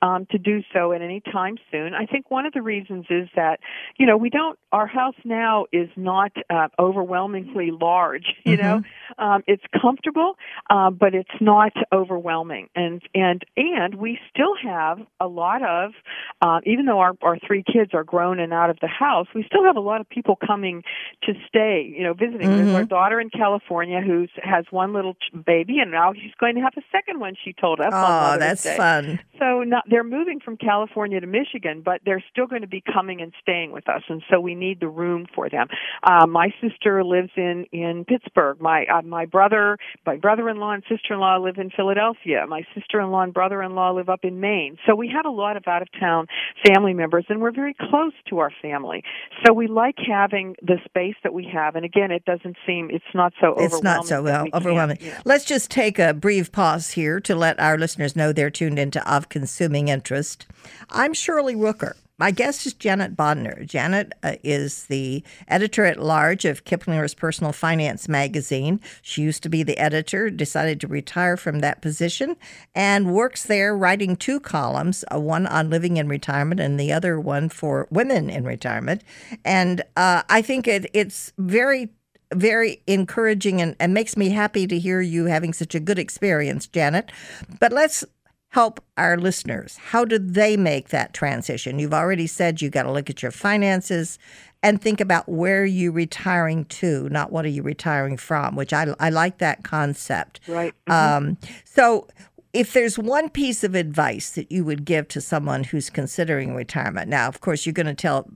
um, 0.00 0.26
to 0.30 0.38
do 0.38 0.62
so 0.72 0.92
at 0.92 1.02
any 1.02 1.20
time 1.20 1.56
soon. 1.70 1.92
I 1.94 2.06
think 2.06 2.30
one 2.30 2.46
of 2.46 2.52
the 2.52 2.62
reasons 2.62 3.06
is 3.10 3.28
that 3.34 3.58
you 3.98 4.06
know 4.06 4.16
we 4.16 4.30
don't. 4.30 4.58
Our 4.70 4.86
house 4.86 5.16
now 5.24 5.66
is 5.72 5.88
not 5.96 6.32
uh, 6.50 6.68
overwhelmingly 6.78 7.70
large. 7.70 8.26
You 8.44 8.56
mm-hmm. 8.56 8.66
know, 8.66 8.82
um, 9.18 9.42
it's 9.46 9.62
comfortable, 9.80 10.36
uh, 10.70 10.90
but 10.90 11.14
it's 11.14 11.28
not 11.40 11.72
overwhelming. 11.92 12.68
And 12.76 13.02
and 13.14 13.44
and 13.56 13.96
we 13.96 14.18
still 14.32 14.54
have 14.62 15.00
a 15.20 15.26
lot 15.26 15.62
of, 15.62 15.92
uh, 16.40 16.60
even 16.64 16.86
though 16.86 17.00
our 17.00 17.14
our 17.22 17.38
three 17.44 17.64
kids 17.64 17.92
are 17.92 18.04
grown 18.04 18.38
and 18.38 18.52
out 18.52 18.70
of 18.70 18.78
the 18.80 18.88
house, 18.88 19.26
we 19.34 19.42
still 19.44 19.64
have 19.64 19.76
a 19.76 19.80
lot 19.80 20.00
of 20.00 20.08
people 20.08 20.36
coming 20.36 20.84
to 21.24 21.32
stay. 21.48 21.92
You 21.94 22.04
know, 22.04 22.14
visiting. 22.14 22.48
Mm-hmm. 22.48 22.66
There's 22.66 22.76
our 22.76 22.84
daughter 22.84 23.20
in 23.20 23.30
California 23.30 23.47
California 23.48 24.00
who 24.00 24.26
has 24.42 24.64
one 24.70 24.92
little 24.92 25.16
baby, 25.46 25.78
and 25.78 25.90
now 25.90 26.12
she's 26.12 26.34
going 26.38 26.54
to 26.54 26.60
have 26.60 26.74
a 26.76 26.82
second 26.92 27.20
one. 27.20 27.34
She 27.44 27.52
told 27.52 27.80
us. 27.80 27.92
Oh, 27.94 28.36
that's 28.38 28.62
Day. 28.62 28.76
fun. 28.76 29.20
So 29.38 29.62
not, 29.62 29.84
they're 29.88 30.04
moving 30.04 30.40
from 30.40 30.56
California 30.56 31.20
to 31.20 31.26
Michigan, 31.26 31.82
but 31.84 32.00
they're 32.04 32.22
still 32.30 32.46
going 32.46 32.62
to 32.62 32.68
be 32.68 32.82
coming 32.92 33.20
and 33.20 33.32
staying 33.40 33.72
with 33.72 33.88
us, 33.88 34.02
and 34.08 34.22
so 34.30 34.40
we 34.40 34.54
need 34.54 34.80
the 34.80 34.88
room 34.88 35.26
for 35.34 35.48
them. 35.48 35.68
Uh, 36.02 36.26
my 36.26 36.52
sister 36.60 37.04
lives 37.04 37.30
in 37.36 37.64
in 37.72 38.04
Pittsburgh. 38.04 38.60
My 38.60 38.84
uh, 38.86 39.02
my 39.02 39.24
brother, 39.24 39.78
my 40.04 40.16
brother-in-law 40.16 40.72
and 40.72 40.82
sister-in-law 40.88 41.38
live 41.38 41.58
in 41.58 41.70
Philadelphia. 41.70 42.44
My 42.48 42.62
sister-in-law 42.74 43.22
and 43.22 43.34
brother-in-law 43.34 43.92
live 43.92 44.08
up 44.08 44.24
in 44.24 44.40
Maine. 44.40 44.76
So 44.86 44.94
we 44.94 45.08
have 45.08 45.24
a 45.24 45.30
lot 45.30 45.56
of 45.56 45.64
out-of-town 45.66 46.26
family 46.66 46.92
members, 46.92 47.24
and 47.28 47.40
we're 47.40 47.52
very 47.52 47.74
close 47.74 48.12
to 48.28 48.38
our 48.38 48.52
family. 48.60 49.02
So 49.44 49.52
we 49.52 49.66
like 49.66 49.96
having 50.06 50.56
the 50.62 50.78
space 50.84 51.16
that 51.22 51.32
we 51.32 51.48
have. 51.52 51.76
And 51.76 51.84
again, 51.84 52.10
it 52.10 52.24
doesn't 52.24 52.56
seem 52.66 52.90
it's 52.90 53.14
not 53.14 53.32
so 53.40 53.54
it's 53.58 53.82
not 53.82 54.06
so 54.06 54.22
well 54.22 54.46
overwhelming. 54.52 54.98
Yeah. 55.00 55.20
Let's 55.24 55.44
just 55.44 55.70
take 55.70 55.98
a 55.98 56.14
brief 56.14 56.52
pause 56.52 56.90
here 56.90 57.20
to 57.20 57.34
let 57.34 57.58
our 57.60 57.78
listeners 57.78 58.16
know 58.16 58.32
they're 58.32 58.50
tuned 58.50 58.78
into 58.78 59.06
Of 59.10 59.28
Consuming 59.28 59.88
Interest. 59.88 60.46
I'm 60.90 61.14
Shirley 61.14 61.54
Rooker. 61.54 61.94
My 62.20 62.32
guest 62.32 62.66
is 62.66 62.74
Janet 62.74 63.16
Bodnar. 63.16 63.64
Janet 63.64 64.12
uh, 64.24 64.34
is 64.42 64.86
the 64.86 65.22
editor 65.46 65.84
at 65.84 66.02
large 66.02 66.44
of 66.44 66.64
Kiplinger's 66.64 67.14
Personal 67.14 67.52
Finance 67.52 68.08
magazine. 68.08 68.80
She 69.02 69.22
used 69.22 69.44
to 69.44 69.48
be 69.48 69.62
the 69.62 69.78
editor, 69.78 70.28
decided 70.28 70.80
to 70.80 70.88
retire 70.88 71.36
from 71.36 71.60
that 71.60 71.80
position, 71.80 72.36
and 72.74 73.14
works 73.14 73.44
there 73.44 73.76
writing 73.76 74.16
two 74.16 74.40
columns 74.40 75.04
uh, 75.14 75.20
one 75.20 75.46
on 75.46 75.70
living 75.70 75.96
in 75.96 76.08
retirement 76.08 76.60
and 76.60 76.78
the 76.78 76.92
other 76.92 77.20
one 77.20 77.48
for 77.48 77.86
women 77.92 78.30
in 78.30 78.42
retirement. 78.42 79.04
And 79.44 79.82
uh, 79.96 80.22
I 80.28 80.42
think 80.42 80.66
it, 80.66 80.90
it's 80.92 81.32
very 81.38 81.88
very 82.34 82.82
encouraging 82.86 83.60
and, 83.60 83.74
and 83.80 83.94
makes 83.94 84.16
me 84.16 84.30
happy 84.30 84.66
to 84.66 84.78
hear 84.78 85.00
you 85.00 85.26
having 85.26 85.52
such 85.52 85.74
a 85.74 85.80
good 85.80 85.98
experience, 85.98 86.66
Janet. 86.66 87.10
But 87.58 87.72
let's 87.72 88.04
help 88.50 88.82
our 88.96 89.16
listeners. 89.16 89.76
How 89.76 90.04
did 90.04 90.34
they 90.34 90.56
make 90.56 90.88
that 90.88 91.12
transition? 91.12 91.78
You've 91.78 91.94
already 91.94 92.26
said 92.26 92.62
you 92.62 92.70
got 92.70 92.84
to 92.84 92.92
look 92.92 93.10
at 93.10 93.22
your 93.22 93.30
finances 93.30 94.18
and 94.62 94.80
think 94.80 95.00
about 95.00 95.28
where 95.28 95.64
you're 95.64 95.92
retiring 95.92 96.64
to, 96.64 97.08
not 97.10 97.30
what 97.30 97.44
are 97.44 97.50
you 97.50 97.62
retiring 97.62 98.16
from, 98.16 98.56
which 98.56 98.72
I, 98.72 98.94
I 98.98 99.10
like 99.10 99.38
that 99.38 99.62
concept. 99.62 100.40
Right. 100.48 100.74
Mm-hmm. 100.88 101.28
Um, 101.28 101.38
so, 101.64 102.08
if 102.54 102.72
there's 102.72 102.98
one 102.98 103.28
piece 103.28 103.62
of 103.62 103.74
advice 103.74 104.30
that 104.30 104.50
you 104.50 104.64
would 104.64 104.86
give 104.86 105.06
to 105.08 105.20
someone 105.20 105.64
who's 105.64 105.90
considering 105.90 106.54
retirement, 106.54 107.08
now, 107.08 107.28
of 107.28 107.42
course, 107.42 107.66
you're 107.66 107.74
going 107.74 107.86
to 107.86 107.94
tell 107.94 108.30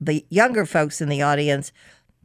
the 0.00 0.24
younger 0.30 0.64
folks 0.64 1.00
in 1.00 1.08
the 1.08 1.20
audience 1.20 1.72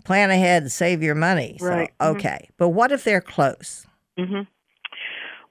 plan 0.04 0.32
ahead 0.32 0.64
and 0.64 0.72
save 0.72 1.04
your 1.04 1.16
money. 1.16 1.58
Right. 1.62 1.90
So, 2.00 2.06
mm-hmm. 2.06 2.18
okay. 2.18 2.40
Mm-hmm. 2.44 2.54
But 2.58 2.70
what 2.70 2.92
if 2.92 3.04
they're 3.04 3.22
close? 3.22 3.86
Mm-hmm. 4.18 4.42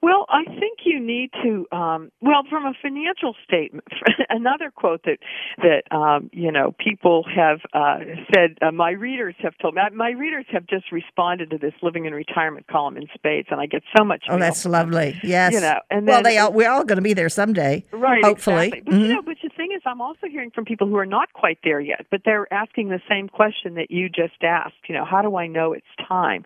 Well, 0.01 0.25
I 0.29 0.45
think 0.45 0.79
you 0.83 0.99
need 0.99 1.29
to. 1.43 1.67
Um, 1.71 2.11
well, 2.21 2.41
from 2.49 2.65
a 2.65 2.73
financial 2.81 3.35
statement, 3.43 3.87
another 4.29 4.71
quote 4.71 5.03
that 5.05 5.19
that 5.57 5.95
um, 5.95 6.29
you 6.33 6.51
know 6.51 6.73
people 6.83 7.23
have 7.35 7.59
uh, 7.73 7.99
said. 8.33 8.57
Uh, 8.61 8.71
my 8.71 8.91
readers 8.91 9.35
have 9.39 9.53
told 9.61 9.75
me. 9.75 9.81
My 9.93 10.09
readers 10.09 10.45
have 10.51 10.65
just 10.65 10.91
responded 10.91 11.51
to 11.51 11.59
this 11.59 11.73
living 11.83 12.05
in 12.05 12.13
retirement 12.13 12.65
column 12.67 12.97
in 12.97 13.07
spades, 13.13 13.49
and 13.51 13.61
I 13.61 13.67
get 13.67 13.83
so 13.95 14.03
much. 14.03 14.23
Oh, 14.27 14.39
that's 14.39 14.65
lovely. 14.65 15.19
Yes. 15.23 15.53
You 15.53 15.61
know, 15.61 15.79
and 15.91 16.07
well, 16.07 16.23
they 16.23 16.39
all, 16.39 16.51
we're 16.51 16.69
all 16.71 16.83
going 16.83 16.97
to 16.97 17.03
be 17.03 17.13
there 17.13 17.29
someday. 17.29 17.85
Right. 17.91 18.23
Hopefully. 18.25 18.67
Exactly. 18.67 18.81
But 18.81 18.93
Mhm. 18.95 19.01
you 19.07 19.13
know, 19.13 19.21
but 19.21 19.37
the 19.43 19.49
thing 19.49 19.71
is, 19.75 19.83
I'm 19.85 20.01
also 20.01 20.27
hearing 20.27 20.49
from 20.49 20.65
people 20.65 20.87
who 20.87 20.97
are 20.97 21.05
not 21.05 21.31
quite 21.33 21.59
there 21.63 21.79
yet, 21.79 22.07
but 22.09 22.21
they're 22.25 22.51
asking 22.51 22.89
the 22.89 23.01
same 23.07 23.29
question 23.29 23.75
that 23.75 23.91
you 23.91 24.09
just 24.09 24.43
asked. 24.43 24.89
You 24.89 24.95
know, 24.95 25.05
how 25.05 25.21
do 25.21 25.35
I 25.35 25.45
know 25.45 25.73
it's 25.73 25.85
time? 26.07 26.43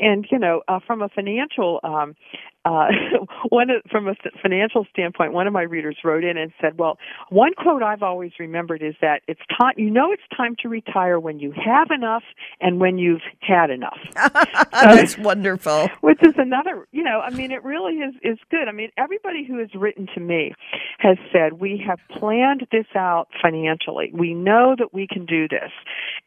And 0.00 0.26
you 0.30 0.38
know, 0.38 0.62
uh, 0.68 0.80
from 0.86 1.02
a 1.02 1.10
financial 1.10 1.80
um, 1.84 2.16
uh, 2.64 2.88
one 3.48 3.70
of, 3.70 3.82
from 3.90 4.08
a 4.08 4.14
financial 4.42 4.86
standpoint, 4.90 5.32
one 5.32 5.46
of 5.46 5.52
my 5.52 5.62
readers 5.62 5.96
wrote 6.04 6.24
in 6.24 6.36
and 6.36 6.52
said, 6.60 6.78
"Well, 6.78 6.98
one 7.30 7.52
quote 7.54 7.82
I've 7.82 8.02
always 8.02 8.32
remembered 8.38 8.82
is 8.82 8.94
that 9.00 9.22
it's 9.28 9.40
time. 9.60 9.74
You 9.76 9.90
know, 9.90 10.12
it's 10.12 10.22
time 10.36 10.56
to 10.62 10.68
retire 10.68 11.18
when 11.18 11.38
you 11.38 11.52
have 11.52 11.90
enough 11.90 12.22
and 12.60 12.80
when 12.80 12.98
you've 12.98 13.22
had 13.40 13.70
enough." 13.70 13.98
that's 14.72 15.18
wonderful. 15.18 15.88
which 16.00 16.18
is 16.22 16.34
another 16.36 16.86
you 16.92 17.02
know 17.02 17.20
i 17.20 17.30
mean 17.30 17.50
it 17.50 17.62
really 17.64 17.94
is 17.94 18.14
is 18.22 18.38
good 18.50 18.68
i 18.68 18.72
mean 18.72 18.90
everybody 18.96 19.44
who 19.44 19.58
has 19.58 19.68
written 19.74 20.06
to 20.14 20.20
me 20.20 20.52
has 20.98 21.16
said 21.32 21.54
we 21.54 21.82
have 21.84 21.98
planned 22.18 22.66
this 22.70 22.86
out 22.94 23.28
financially 23.42 24.10
we 24.12 24.34
know 24.34 24.74
that 24.78 24.92
we 24.92 25.06
can 25.06 25.24
do 25.24 25.48
this 25.48 25.70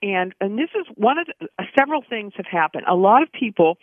and 0.02 0.34
and 0.42 0.58
this 0.58 0.70
is 0.80 0.86
one 0.96 1.18
of 1.18 1.28
the, 1.28 1.48
several 1.78 2.04
things 2.08 2.34
have 2.36 2.46
happened 2.46 2.84
a 2.88 2.96
lot 2.96 3.22
of 3.22 3.32
people 3.32 3.78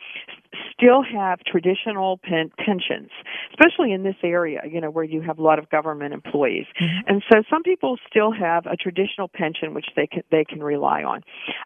still 0.73 1.02
have 1.02 1.40
traditional 1.40 2.18
pen, 2.18 2.44
pensions 2.59 3.11
especially 3.51 3.93
in 3.93 4.03
this 4.03 4.17
area 4.23 4.61
you 4.71 4.81
know 4.81 4.91
where 4.91 5.05
you 5.05 5.21
have 5.21 5.39
a 5.39 5.43
lot 5.43 5.59
of 5.59 5.69
government 5.71 6.15
employees. 6.15 6.67
And 7.07 7.23
so 7.31 7.43
some 7.51 7.63
people 7.63 7.99
still 8.09 8.33
have 8.33 8.67
a 8.67 8.77
traditional 8.77 9.29
pension 9.29 9.75
which 9.75 9.87
they 9.97 10.07
can 10.07 10.23
they 10.31 10.45
can 10.45 10.63
rely 10.63 11.03
on. 11.03 11.23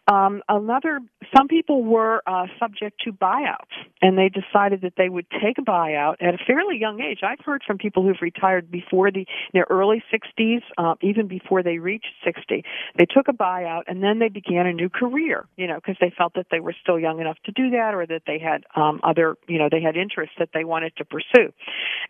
Um, 0.07 0.43
another 0.49 1.01
some 1.37 1.49
people 1.49 1.85
were 1.85 2.23
uh, 2.27 2.47
subject 2.59 3.01
to 3.05 3.13
buyouts 3.13 3.77
and 4.03 4.17
they 4.17 4.29
decided 4.29 4.81
that 4.83 4.95
they 4.97 5.09
would 5.09 5.27
take 5.31 5.59
a 5.59 5.63
buyout 5.63 6.17
at 6.21 6.35
a 6.35 6.39
fairly 6.47 6.79
young 6.79 7.01
age. 7.01 7.21
I've 7.23 7.45
heard 7.45 7.63
from 7.67 7.79
people 7.79 8.03
who've 8.03 8.21
retired 8.21 8.71
before 8.71 9.11
the 9.11 9.21
in 9.21 9.27
their 9.53 9.67
early 9.71 10.03
60s 10.13 10.63
uh, 10.79 10.95
even 11.03 11.27
before 11.29 11.63
they 11.63 11.79
reached 11.79 12.13
60 12.25 12.65
they 12.99 13.07
took 13.07 13.29
a 13.29 13.33
buyout 13.33 13.83
and 13.87 14.03
then 14.03 14.19
they 14.19 14.29
began 14.29 14.67
a 14.67 14.73
new 14.73 14.89
career 14.89 15.47
you 15.57 15.67
know 15.67 15.77
because 15.77 15.97
they 16.01 16.13
felt 16.17 16.35
that 16.35 16.47
they 16.51 16.61
were 16.61 16.75
still 16.83 16.99
young 16.99 17.21
enough 17.21 17.37
to 17.45 17.53
do 17.53 17.71
that 17.71 17.95
or 17.95 18.07
that 18.07 18.23
they 18.27 18.39
had 18.39 18.65
um, 18.75 19.01
other 19.03 19.37
you 19.47 19.59
know 19.59 19.69
they 19.71 19.81
had 19.81 19.97
interests 19.97 20.35
that 20.39 20.51
they 20.55 20.65
wanted 20.69 20.95
to 20.97 21.05
pursue. 21.05 21.53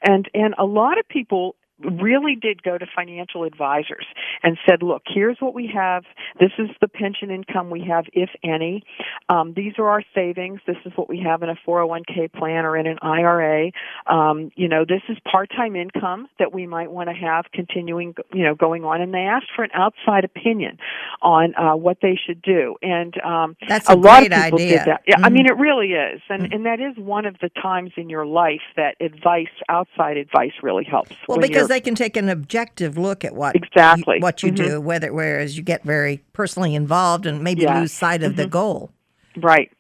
And 0.03 0.29
and 0.35 0.55
a 0.59 0.65
lot 0.65 0.99
of 0.99 1.09
people 1.09 1.57
really 1.81 2.37
did 2.37 2.63
go 2.63 2.77
to 2.79 2.87
financial 2.95 3.45
advisors 3.45 4.07
and 4.43 4.59
said, 4.69 4.83
look, 4.83 5.03
here's 5.07 5.37
what 5.41 5.55
we 5.55 5.71
have. 5.73 6.05
This 6.41 6.51
is 6.59 6.69
the 6.81 6.89
pension 6.89 7.31
income 7.31 7.71
we 7.71 7.85
have, 7.89 8.05
if 8.13 8.31
any. 8.43 8.83
Um, 9.29 9.53
these 9.55 9.75
are 9.79 9.89
our 9.89 10.03
savings. 10.15 10.61
This 10.67 10.77
is 10.85 10.93
what 10.97 11.09
we 11.09 11.21
have 11.21 11.43
in 11.43 11.49
a 11.49 11.57
401k 11.67 12.33
plan 12.33 12.65
or 12.65 12.77
in 12.77 12.87
an 12.87 12.99
IRA. 13.03 13.71
Um, 14.07 14.51
you 14.57 14.69
know, 14.69 14.85
this 14.87 15.03
is 15.09 15.17
part-time 15.31 15.77
income 15.77 16.29
that 16.39 16.53
we 16.53 16.67
might 16.67 16.91
want 16.91 17.09
to 17.09 17.15
have 17.15 17.47
continuing, 17.53 18.15
you 18.33 18.45
know, 18.45 18.55
going 18.55 18.85
on. 18.85 19.01
And 19.01 19.13
they 19.15 19.19
asked 19.19 19.51
for 19.55 19.63
an 19.65 19.71
outside 19.75 20.25
opinion 20.25 20.79
on 21.23 21.55
uh, 21.57 21.77
what 21.77 21.99
they 22.03 22.19
should 22.27 22.43
do. 22.43 22.77
And 22.83 23.15
um, 23.23 23.57
That's 23.69 23.89
a, 23.89 23.95
a 23.95 23.97
lot 23.97 24.23
of 24.23 24.33
people 24.33 24.59
idea. 24.59 24.79
did 24.79 24.87
that. 24.87 25.03
Yeah, 25.07 25.17
I 25.23 25.29
Mhm. 25.29 25.33
mean, 25.33 25.47
it 25.47 25.57
really 25.57 25.93
is, 25.93 26.21
and 26.29 26.53
and 26.53 26.67
that 26.67 26.81
is 26.81 26.97
one 26.97 27.27
of 27.27 27.37
the 27.41 27.49
times 27.51 27.93
in 27.97 28.09
your 28.09 28.27
life 28.27 28.63
that 28.77 28.97
advice, 29.01 29.49
outside 29.69 30.17
advice, 30.17 30.53
really 30.63 30.85
helps. 30.85 31.11
Well, 31.29 31.39
when 31.39 31.51
because 31.69 31.77
they 31.77 31.81
can 31.81 31.95
take 31.95 32.17
an 32.17 32.29
objective 32.29 32.97
look 32.97 33.25
at 33.25 33.35
what 33.35 33.55
Exactly. 33.55 34.17
you, 34.17 34.23
what 34.23 34.43
you 34.43 34.51
Mhm. 34.51 34.57
do, 34.57 34.81
whether 34.81 35.13
whereas 35.13 35.57
you 35.57 35.63
get 35.63 35.83
very 35.85 36.23
personally 36.33 36.75
involved 36.75 37.27
and 37.27 37.43
maybe 37.43 37.63
Yes. 37.63 37.77
lose 37.77 37.93
sight 37.93 38.23
of 38.23 38.37
the 38.37 38.47
Mhm. 38.47 38.51
goal. 38.51 38.91
Right. 39.37 39.71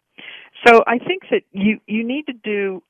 So 0.67 0.83
I 0.87 0.99
think 0.99 1.29
that 1.31 1.43
you 1.53 1.81
you 1.87 2.05
need 2.05 2.27
to 2.27 2.33
do 2.33 2.83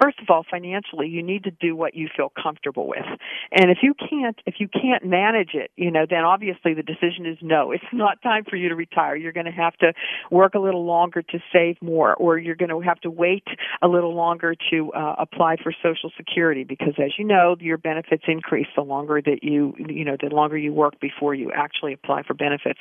first 0.00 0.18
of 0.20 0.28
all 0.28 0.44
financially 0.50 1.08
you 1.08 1.22
need 1.22 1.44
to 1.44 1.50
do 1.50 1.74
what 1.74 1.94
you 1.94 2.08
feel 2.14 2.32
comfortable 2.40 2.86
with. 2.88 3.04
And 3.52 3.70
if 3.70 3.78
you 3.82 3.94
can't 3.94 4.38
if 4.46 4.56
you 4.58 4.68
can't 4.68 5.04
manage 5.04 5.50
it, 5.54 5.70
you 5.76 5.90
know, 5.90 6.06
then 6.08 6.24
obviously 6.24 6.74
the 6.74 6.82
decision 6.82 7.26
is 7.26 7.38
no. 7.42 7.72
It's 7.78 7.84
not 7.92 8.20
time 8.22 8.44
for 8.44 8.56
you 8.56 8.68
to 8.68 8.74
retire. 8.74 9.14
You're 9.14 9.32
going 9.32 9.46
to 9.46 9.52
have 9.52 9.74
to 9.76 9.92
work 10.32 10.54
a 10.54 10.58
little 10.58 10.84
longer 10.84 11.22
to 11.22 11.38
save 11.52 11.80
more 11.80 12.14
or 12.16 12.36
you're 12.36 12.56
going 12.56 12.70
to 12.70 12.80
have 12.80 13.00
to 13.02 13.10
wait 13.10 13.44
a 13.82 13.88
little 13.88 14.14
longer 14.14 14.54
to 14.70 14.92
uh, 14.92 15.14
apply 15.18 15.56
for 15.62 15.72
social 15.82 16.10
security 16.16 16.64
because 16.64 16.94
as 16.98 17.12
you 17.18 17.24
know, 17.24 17.56
your 17.60 17.78
benefits 17.78 18.24
increase 18.26 18.66
the 18.74 18.82
longer 18.82 19.22
that 19.24 19.42
you 19.42 19.74
you 19.78 20.04
know, 20.04 20.16
the 20.20 20.34
longer 20.34 20.58
you 20.58 20.72
work 20.72 20.98
before 21.00 21.34
you 21.34 21.52
actually 21.52 21.92
apply 21.92 22.22
for 22.24 22.34
benefits. 22.34 22.80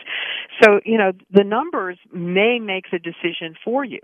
So, 0.64 0.80
you 0.84 0.98
know, 0.98 1.12
the 1.32 1.44
numbers 1.44 2.00
may 2.12 2.60
make 2.60 2.86
the 2.92 3.00
decision 3.00 3.56
for 3.64 3.86
you. 3.86 4.00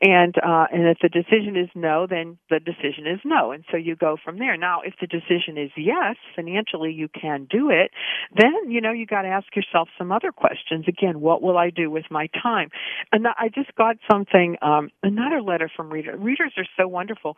And 0.00 0.34
uh 0.38 0.66
and 0.72 0.86
if 0.88 0.98
the 1.02 1.08
decision 1.08 1.56
is 1.56 1.68
no, 1.74 1.99
then 2.08 2.38
the 2.48 2.60
decision 2.60 3.06
is 3.06 3.20
no. 3.24 3.52
And 3.52 3.64
so 3.70 3.76
you 3.76 3.96
go 3.96 4.16
from 4.22 4.38
there. 4.38 4.56
Now, 4.56 4.80
if 4.84 4.94
the 5.00 5.06
decision 5.06 5.58
is 5.58 5.70
yes, 5.76 6.16
financially 6.36 6.92
you 6.92 7.08
can 7.08 7.46
do 7.50 7.70
it, 7.70 7.90
then, 8.36 8.70
you 8.70 8.80
know, 8.80 8.92
you 8.92 9.06
got 9.06 9.22
to 9.22 9.28
ask 9.28 9.54
yourself 9.56 9.88
some 9.98 10.12
other 10.12 10.32
questions. 10.32 10.86
Again, 10.88 11.20
what 11.20 11.42
will 11.42 11.58
I 11.58 11.70
do 11.70 11.90
with 11.90 12.04
my 12.10 12.28
time? 12.42 12.70
And 13.12 13.26
I 13.26 13.48
just 13.54 13.74
got 13.74 13.96
something 14.10 14.56
um 14.62 14.90
another 15.02 15.42
letter 15.42 15.70
from 15.74 15.90
reader. 15.90 16.16
Readers 16.16 16.52
are 16.56 16.66
so 16.76 16.88
wonderful. 16.88 17.36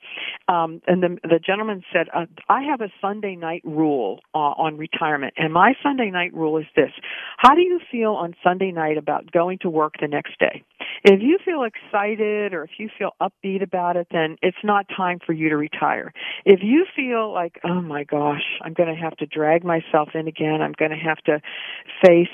Um 0.49 0.81
and 0.87 1.03
the 1.03 1.19
the 1.23 1.39
gentleman 1.39 1.83
said, 1.93 2.09
uh, 2.15 2.27
"I 2.49 2.63
have 2.63 2.81
a 2.81 2.89
Sunday 3.01 3.37
night 3.37 3.63
rule 3.65 4.21
uh, 4.35 4.39
on 4.39 4.77
retirement, 4.77 5.35
and 5.37 5.53
my 5.53 5.75
Sunday 5.83 6.11
night 6.11 6.33
rule 6.35 6.59
is 6.59 6.67
this: 6.77 6.91
How 7.37 7.55
do 7.55 7.61
you 7.63 7.81
feel 7.91 8.13
on 8.13 8.35
Sunday 8.43 8.73
night 8.73 8.99
about 8.99 9.31
going 9.33 9.59
to 9.59 9.71
work 9.71 9.95
the 10.01 10.09
next 10.09 10.39
day? 10.39 10.63
If 11.05 11.21
you 11.21 11.39
feel 11.45 11.65
excited 11.65 12.55
or 12.55 12.65
if 12.65 12.71
you 12.79 12.89
feel 12.99 13.13
upbeat 13.21 13.63
about 13.63 13.97
it, 13.97 14.09
then 14.11 14.37
it's 14.55 14.65
not 14.65 14.87
time 14.95 15.19
for 15.25 15.33
you 15.33 15.49
to 15.49 15.57
retire. 15.57 16.13
If 16.45 16.61
you 16.63 16.85
feel 16.95 17.33
like, 17.33 17.59
oh 17.65 17.81
my 17.81 18.05
gosh, 18.05 18.43
I'm 18.63 18.75
going 18.75 18.95
to 18.95 19.01
have 19.01 19.17
to 19.17 19.27
drag 19.27 19.65
myself 19.65 20.11
in 20.15 20.29
again, 20.29 20.61
I'm 20.61 20.73
going 20.79 20.91
to 20.91 20.97
have 20.97 21.19
to 21.25 21.41
face 22.05 22.29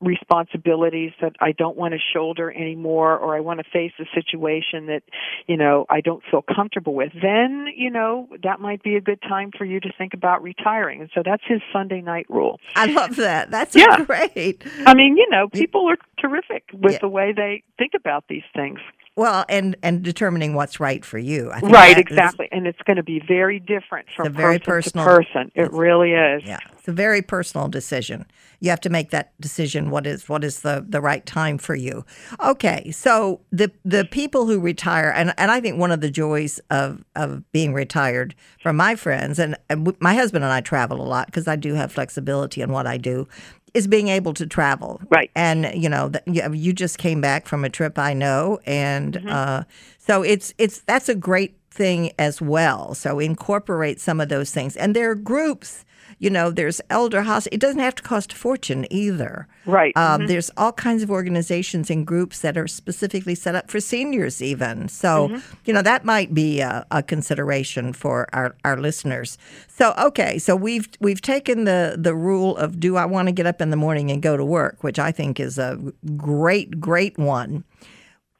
responsibilities 0.00 1.12
that 1.22 1.32
I 1.40 1.52
don't 1.52 1.78
want 1.78 1.94
to 1.94 1.98
shoulder 2.12 2.52
anymore 2.52 3.16
or 3.16 3.34
I 3.34 3.40
want 3.40 3.60
to 3.60 3.64
face 3.72 3.92
a 3.98 4.04
situation 4.14 4.86
that, 4.86 5.02
you 5.46 5.56
know, 5.56 5.86
I 5.88 6.02
don't 6.02 6.22
feel 6.30 6.42
comfortable 6.42 6.94
with, 6.94 7.12
then, 7.22 7.68
you 7.74 7.90
know, 7.90 8.28
that 8.42 8.60
might 8.60 8.82
be 8.82 8.96
a 8.96 9.00
good 9.00 9.22
time 9.22 9.50
for 9.56 9.64
you 9.64 9.80
to 9.80 9.88
think 9.96 10.12
about 10.12 10.42
retiring. 10.42 11.00
And 11.00 11.10
so 11.14 11.22
that's 11.24 11.42
his 11.46 11.62
Sunday 11.72 12.02
night 12.02 12.26
rule. 12.28 12.60
I 12.76 12.86
love 12.86 13.16
that. 13.16 13.50
That's 13.50 13.74
Yeah. 13.74 14.04
great. 14.04 14.62
I 14.84 14.92
mean, 14.92 15.16
you 15.16 15.26
know, 15.30 15.48
people 15.48 15.88
are 15.88 15.96
terrific 16.20 16.64
with 16.74 16.92
Yeah. 16.92 16.98
the 16.98 17.08
way 17.08 17.32
they 17.32 17.62
think 17.78 17.92
about 17.94 18.24
these 18.28 18.44
things. 18.54 18.80
Well, 19.16 19.44
and 19.48 19.76
and 19.82 20.02
determining 20.02 20.54
what's 20.54 20.80
right 20.80 21.04
for 21.04 21.18
you. 21.18 21.50
I 21.52 21.60
think 21.60 21.72
Right, 21.72 21.94
that 21.96 22.10
is- 22.10 22.18
exactly. 22.18 22.48
And 22.50 22.66
it's 22.66 22.80
going 22.82 22.96
to 22.96 23.02
be 23.04 23.20
very 23.20 23.60
different 23.60 24.08
from 24.10 24.26
a 24.26 24.30
very 24.30 24.58
person 24.58 24.90
personal- 24.92 25.04
to 25.04 25.24
person. 25.24 25.52
It 25.54 25.72
really 25.72 26.12
is. 26.12 26.42
Yeah, 26.44 26.58
it's 26.76 26.88
a 26.88 26.92
very 26.92 27.22
personal 27.22 27.68
decision. 27.68 28.26
You 28.58 28.70
have 28.70 28.80
to 28.80 28.90
make 28.90 29.10
that 29.10 29.32
decision. 29.40 29.90
What 29.90 30.04
is 30.06 30.28
what 30.28 30.42
is 30.42 30.60
the 30.62 30.84
the 30.88 31.00
right 31.00 31.24
time 31.24 31.58
for 31.58 31.76
you? 31.76 32.04
Okay, 32.44 32.90
so 32.90 33.40
the 33.52 33.70
the 33.84 34.04
people 34.04 34.46
who 34.46 34.58
retire, 34.58 35.12
and 35.14 35.32
and 35.38 35.52
I 35.52 35.60
think 35.60 35.78
one 35.78 35.92
of 35.92 36.00
the 36.00 36.10
joys 36.10 36.58
of 36.70 37.04
of 37.14 37.50
being 37.52 37.72
retired 37.72 38.34
from 38.62 38.74
my 38.76 38.96
friends, 38.96 39.38
and, 39.38 39.56
and 39.70 39.94
my 40.00 40.14
husband 40.14 40.42
and 40.42 40.52
I 40.52 40.60
travel 40.60 41.00
a 41.00 41.06
lot 41.06 41.26
because 41.26 41.46
I 41.46 41.54
do 41.54 41.74
have 41.74 41.92
flexibility 41.92 42.62
in 42.62 42.72
what 42.72 42.88
I 42.88 42.96
do. 42.96 43.28
Is 43.74 43.88
being 43.88 44.06
able 44.06 44.34
to 44.34 44.46
travel, 44.46 45.00
Right. 45.10 45.30
And 45.34 45.70
you 45.74 45.88
know, 45.88 46.08
that 46.08 46.22
you, 46.28 46.72
just 46.72 46.96
came 46.96 47.20
back 47.20 47.46
from 47.48 47.64
a 47.64 47.68
trip, 47.68 47.98
I 47.98 48.14
know, 48.14 48.60
and 48.64 49.28
uh, 49.28 49.64
so 49.98 50.22
it's 50.22 50.54
it's 50.58 50.78
that's 50.80 51.08
a 51.08 51.14
great 51.14 51.56
thing 51.70 52.12
as 52.18 52.40
well. 52.40 52.94
So 52.94 53.18
incorporate 53.18 54.00
some 54.00 54.20
of 54.20 54.28
those 54.28 54.52
things, 54.52 54.76
and 54.76 54.94
there 54.94 55.10
are 55.10 55.16
groups. 55.16 55.84
You 56.18 56.30
know, 56.30 56.50
there's 56.50 56.80
Elderhostel. 56.90 57.48
It 57.52 57.60
doesn't 57.60 57.80
have 57.80 57.94
to 57.96 58.02
cost 58.02 58.32
a 58.32 58.36
fortune 58.36 58.86
either. 58.90 59.46
Right. 59.66 59.96
Um, 59.96 60.26
There's 60.26 60.50
all 60.56 60.72
kinds 60.72 61.02
of 61.02 61.10
organizations 61.10 61.90
and 61.90 62.06
groups 62.06 62.40
that 62.40 62.56
are 62.56 62.68
specifically 62.68 63.34
set 63.34 63.54
up 63.54 63.70
for 63.70 63.80
seniors, 63.80 64.42
even. 64.42 64.88
So, 64.88 65.40
you 65.64 65.72
know, 65.72 65.82
that 65.82 66.04
might 66.04 66.34
be 66.34 66.60
a, 66.60 66.86
a 66.90 67.02
consideration 67.02 67.92
for 67.92 68.28
our, 68.32 68.54
our 68.64 68.76
listeners. 68.76 69.38
So, 69.68 69.94
okay, 69.98 70.38
so 70.38 70.54
we've 70.54 70.88
we've 71.00 71.22
taken 71.22 71.64
the 71.64 71.96
the 71.98 72.14
rule 72.14 72.56
of 72.56 72.78
do 72.78 72.96
I 72.96 73.06
want 73.06 73.28
to 73.28 73.32
get 73.32 73.46
up 73.46 73.60
in 73.60 73.70
the 73.70 73.76
morning 73.76 74.10
and 74.10 74.22
go 74.22 74.36
to 74.36 74.44
work, 74.44 74.84
which 74.84 74.98
I 74.98 75.12
think 75.12 75.40
is 75.40 75.58
a 75.58 75.78
great 76.16 76.80
great 76.80 77.18
one. 77.18 77.64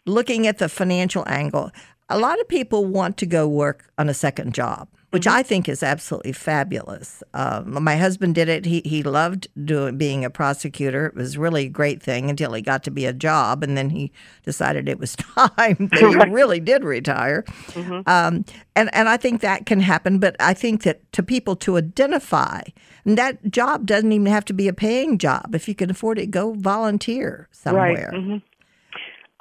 Looking 0.06 0.46
at 0.46 0.58
the 0.58 0.68
financial 0.68 1.24
angle, 1.26 1.70
a 2.08 2.18
lot 2.18 2.38
of 2.38 2.46
people 2.48 2.84
want 2.84 3.16
to 3.18 3.26
go 3.26 3.48
work 3.48 3.90
on 3.96 4.08
a 4.08 4.14
second 4.14 4.54
job. 4.54 4.88
Which 5.14 5.28
I 5.28 5.44
think 5.44 5.68
is 5.68 5.84
absolutely 5.84 6.32
fabulous. 6.32 7.22
Um, 7.34 7.82
my 7.84 7.96
husband 7.96 8.34
did 8.34 8.48
it. 8.48 8.64
He 8.64 8.82
he 8.84 9.04
loved 9.04 9.46
doing 9.64 9.96
being 9.96 10.24
a 10.24 10.30
prosecutor. 10.30 11.06
It 11.06 11.14
was 11.14 11.38
really 11.38 11.66
a 11.66 11.68
great 11.68 12.02
thing 12.02 12.28
until 12.28 12.52
he 12.52 12.60
got 12.60 12.82
to 12.82 12.90
be 12.90 13.06
a 13.06 13.12
job, 13.12 13.62
and 13.62 13.76
then 13.76 13.90
he 13.90 14.10
decided 14.42 14.88
it 14.88 14.98
was 14.98 15.14
time 15.36 15.88
that 15.92 16.26
he 16.26 16.32
really 16.32 16.58
did 16.58 16.82
retire. 16.82 17.44
Mm-hmm. 17.68 18.00
Um, 18.08 18.44
and 18.74 18.92
and 18.92 19.08
I 19.08 19.16
think 19.16 19.40
that 19.42 19.66
can 19.66 19.78
happen. 19.78 20.18
But 20.18 20.34
I 20.40 20.52
think 20.52 20.82
that 20.82 21.12
to 21.12 21.22
people 21.22 21.54
to 21.56 21.76
identify, 21.76 22.62
and 23.04 23.16
that 23.16 23.52
job 23.52 23.86
doesn't 23.86 24.10
even 24.10 24.26
have 24.26 24.44
to 24.46 24.52
be 24.52 24.66
a 24.66 24.72
paying 24.72 25.18
job. 25.18 25.54
If 25.54 25.68
you 25.68 25.76
can 25.76 25.90
afford 25.90 26.18
it, 26.18 26.32
go 26.32 26.54
volunteer 26.54 27.48
somewhere. 27.52 28.10
Right. 28.12 28.20
Mm-hmm. 28.20 28.36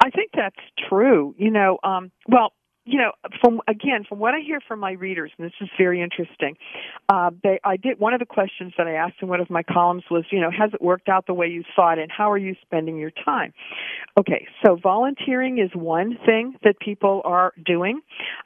I 0.04 0.10
think 0.10 0.30
that's 0.36 0.54
true. 0.88 1.34
You 1.36 1.50
know, 1.50 1.78
um, 1.82 2.12
well, 2.28 2.52
you 2.86 2.98
know, 2.98 3.12
from 3.40 3.60
again, 3.66 4.04
from 4.06 4.18
what 4.18 4.34
I 4.34 4.40
hear 4.40 4.60
from 4.60 4.78
my 4.78 4.92
readers, 4.92 5.30
and 5.38 5.46
this 5.46 5.54
is 5.60 5.68
very 5.78 6.02
interesting. 6.02 6.56
Uh, 7.08 7.30
they, 7.42 7.58
I 7.64 7.76
did 7.76 7.98
one 7.98 8.12
of 8.12 8.20
the 8.20 8.26
questions 8.26 8.74
that 8.76 8.86
I 8.86 8.92
asked 8.92 9.16
in 9.22 9.28
one 9.28 9.40
of 9.40 9.48
my 9.48 9.62
columns 9.62 10.04
was, 10.10 10.24
you 10.30 10.40
know, 10.40 10.50
has 10.50 10.72
it 10.74 10.82
worked 10.82 11.08
out 11.08 11.26
the 11.26 11.34
way 11.34 11.46
you 11.46 11.64
thought, 11.74 11.98
and 11.98 12.10
how 12.10 12.30
are 12.30 12.38
you 12.38 12.54
spending 12.62 12.98
your 12.98 13.12
time? 13.24 13.54
Okay, 14.18 14.46
so 14.64 14.76
volunteering 14.76 15.58
is 15.58 15.70
one 15.74 16.18
thing 16.26 16.56
that 16.62 16.78
people 16.78 17.22
are 17.24 17.52
doing. 17.64 18.00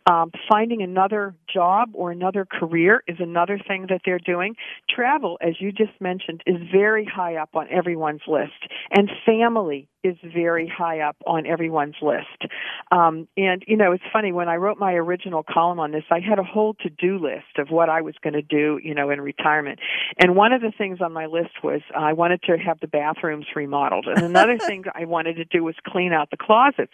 Um, 0.08 0.30
finding 0.48 0.80
another 0.80 1.34
job 1.52 1.90
or 1.92 2.10
another 2.10 2.46
career 2.46 3.02
is 3.06 3.16
another 3.20 3.58
thing 3.66 3.86
that 3.90 4.00
they're 4.04 4.18
doing. 4.18 4.54
Travel, 4.88 5.38
as 5.42 5.60
you 5.60 5.70
just 5.70 6.00
mentioned, 6.00 6.42
is 6.46 6.56
very 6.72 7.04
high 7.04 7.36
up 7.36 7.50
on 7.54 7.66
everyone's 7.70 8.22
list, 8.26 8.68
and 8.90 9.10
family 9.26 9.88
is 10.04 10.16
very 10.22 10.68
high 10.68 11.00
up 11.00 11.16
on 11.26 11.44
everyone's 11.44 11.96
list. 12.00 12.50
Um, 12.92 13.26
and 13.36 13.64
you 13.66 13.76
know, 13.76 13.92
it's 13.92 14.04
funny 14.12 14.32
when 14.32 14.48
I 14.48 14.56
wrote 14.56 14.78
my 14.78 14.92
original 14.94 15.42
column 15.42 15.80
on 15.80 15.90
this, 15.90 16.04
I 16.10 16.20
had 16.20 16.38
a 16.38 16.44
whole 16.44 16.74
to-do 16.74 17.18
list 17.18 17.58
of 17.58 17.70
what 17.70 17.88
I 17.88 18.00
was 18.00 18.14
going 18.22 18.34
to 18.34 18.42
do, 18.42 18.80
you 18.82 18.94
know, 18.94 19.10
in 19.10 19.20
retirement. 19.20 19.80
And 20.18 20.36
one 20.36 20.52
of 20.52 20.62
the 20.62 20.72
things 20.76 21.00
on 21.00 21.12
my 21.12 21.26
list 21.26 21.62
was 21.62 21.80
uh, 21.94 21.98
I 21.98 22.12
wanted 22.12 22.42
to 22.44 22.56
have 22.56 22.80
the 22.80 22.86
bathrooms 22.86 23.46
remodeled, 23.54 24.06
and 24.06 24.22
another 24.22 24.56
thing 24.66 24.84
I 24.94 25.04
wanted 25.04 25.34
to 25.34 25.44
do 25.44 25.64
was 25.64 25.74
clean 25.86 26.12
out 26.12 26.30
the 26.30 26.36
closets. 26.36 26.92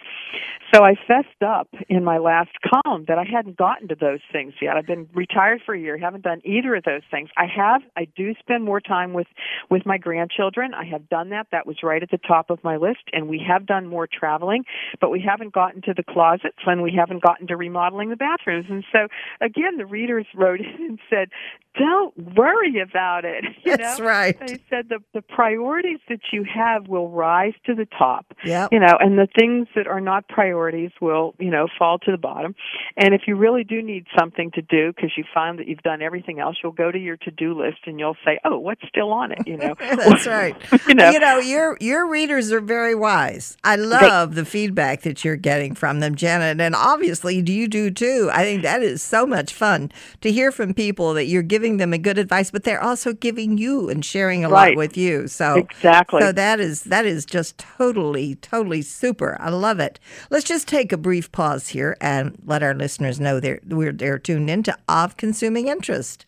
So 0.73 0.83
I 0.83 0.94
fessed 1.06 1.42
up 1.47 1.68
in 1.88 2.02
my 2.02 2.18
last 2.18 2.50
column 2.62 3.04
that 3.09 3.19
I 3.19 3.25
hadn't 3.25 3.57
gotten 3.57 3.89
to 3.89 3.95
those 3.95 4.21
things 4.33 4.55
yet. 4.61 4.77
I've 4.77 4.87
been 4.87 5.09
retired 5.15 5.63
for 5.65 5.75
a 5.75 5.79
year, 5.79 5.99
haven't 5.99 6.25
done 6.25 6.41
either 6.45 6.75
of 6.75 6.85
those 6.85 7.03
things. 7.11 7.31
I 7.37 7.47
have. 7.47 7.83
I 7.97 8.07
do 8.17 8.35
spend 8.39 8.65
more 8.65 8.81
time 8.81 9.13
with 9.13 9.27
with 9.71 9.87
my 9.87 9.99
grandchildren. 9.99 10.75
I 10.75 10.85
have 10.85 11.09
done 11.09 11.31
that. 11.31 11.47
That 11.53 11.67
was 11.67 11.77
right 11.83 12.03
at 12.03 12.11
the 12.11 12.19
top 12.19 12.51
of 12.51 12.63
my 12.63 12.77
list 12.77 13.05
and 13.13 13.29
we 13.29 13.43
have 13.47 13.67
done 13.67 13.87
more 13.87 14.07
traveling, 14.07 14.65
but 15.01 15.11
we 15.11 15.21
haven't 15.21 15.53
gotten 15.53 15.83
to 15.83 15.95
the 15.95 16.03
closets 16.03 16.59
and 16.67 16.83
we 16.83 16.93
haven't 16.93 17.23
gotten 17.23 17.47
to 17.49 17.57
remodeling 17.57 18.11
the 18.11 18.17
bathrooms. 18.17 18.67
And 18.69 18.85
so, 18.93 19.09
again, 19.41 19.77
the 19.79 19.87
readers 19.87 20.27
wrote 20.35 20.61
in 20.79 20.85
and 20.85 20.99
said, 21.09 21.29
don't 21.76 22.37
worry 22.37 22.81
about 22.81 23.25
it. 23.25 23.45
You 23.64 23.78
That's 23.78 23.99
know? 23.99 24.04
right. 24.04 24.38
They 24.38 24.59
said 24.69 24.90
the 24.90 24.99
the 25.14 25.23
priorities 25.23 25.99
that 26.11 26.21
you 26.33 26.45
have 26.45 26.87
will 26.87 27.09
rise 27.09 27.54
to 27.64 27.75
the 27.75 27.87
top. 27.87 28.26
Yeah. 28.45 28.69
You 28.71 28.78
know, 28.78 28.99
and 29.00 29.19
the 29.19 29.26
things 29.38 29.69
that 29.75 29.87
are 29.87 30.02
not 30.02 30.28
priorities 30.28 30.90
will, 31.00 31.35
you 31.38 31.50
know, 31.50 31.66
fall 31.78 31.99
to 32.00 32.11
the 32.11 32.19
bottom. 32.19 32.54
And 32.99 33.14
if 33.14 33.23
you 33.26 33.37
really 33.37 33.64
do 33.64 33.81
need 33.81 34.04
something 34.19 34.50
to 34.50 34.61
do 34.61 34.93
because 34.93 35.12
you 35.16 35.25
find 35.33 35.59
that 35.59 35.66
you've 35.66 35.83
done 35.83 36.02
everything 36.02 36.40
else, 36.40 36.57
you'll 36.62 36.73
go 36.73 36.93
to 36.93 36.99
your 36.99 37.16
to 37.19 37.31
do 37.31 37.59
list 37.59 37.78
and 37.87 37.99
you'll 37.99 38.19
say, 38.23 38.38
"Oh, 38.45 38.59
what's 38.59 38.87
still 38.87 39.12
on 39.12 39.33
it?" 39.33 39.47
You 39.47 39.57
know. 39.57 39.75
That's 39.78 40.26
right. 40.26 40.54
you 40.87 40.95
know, 40.95 41.09
you 41.09 41.19
know, 41.19 41.38
your 41.38 41.78
your 41.81 42.07
readers 42.07 42.52
are 42.52 42.61
very 42.61 42.95
wise. 42.95 43.57
I 43.64 43.76
love 43.76 44.35
they, 44.35 44.43
the 44.43 44.47
feedback 44.47 45.02
that 45.02 45.25
you're 45.25 45.37
getting 45.37 45.75
from 45.75 46.00
them, 46.00 46.16
Janet, 46.16 46.61
and 46.61 46.75
obviously 46.75 47.37
you 47.37 47.66
do 47.66 47.90
too. 47.90 48.28
I 48.31 48.43
think 48.43 48.62
that 48.62 48.83
is 48.83 49.02
so 49.02 49.26
much 49.26 49.54
fun 49.54 49.90
to 50.21 50.31
hear 50.31 50.52
from 50.52 50.75
people 50.75 51.14
that 51.14 51.25
you're 51.25 51.43
giving 51.43 51.63
giving 51.64 51.78
them 51.78 51.94
a 51.94 51.99
good 51.99 52.18
advice, 52.18 52.50
but 52.50 52.64
they're 52.64 52.83
also 52.83 53.14
giving 53.14 53.56
you 53.56 53.88
and 53.88 54.04
sharing 54.04 54.44
a 54.44 54.50
right. 54.50 54.68
lot 54.68 54.76
with 54.76 54.99
you. 54.99 55.26
So 55.26 55.54
exactly. 55.54 56.21
So 56.21 56.30
that 56.30 56.61
is 56.61 56.83
that 56.83 57.06
is 57.06 57.25
just 57.25 57.56
totally 57.56 58.35
totally 58.37 58.83
super. 58.83 59.38
I 59.40 59.49
love 59.49 59.80
it. 59.80 59.99
Let's 60.28 60.44
just 60.44 60.68
take 60.68 60.92
a 60.92 60.99
brief 60.99 61.33
pause 61.33 61.68
here 61.68 61.97
and 62.02 62.37
let 62.44 62.62
our 62.62 62.75
listeners 62.75 63.18
know 63.18 63.40
they're 63.40 63.61
we're 63.66 63.92
they're 63.92 64.18
tuned 64.18 64.50
into 64.50 64.76
of 64.90 65.16
consuming 65.16 65.68
interest. 65.68 66.26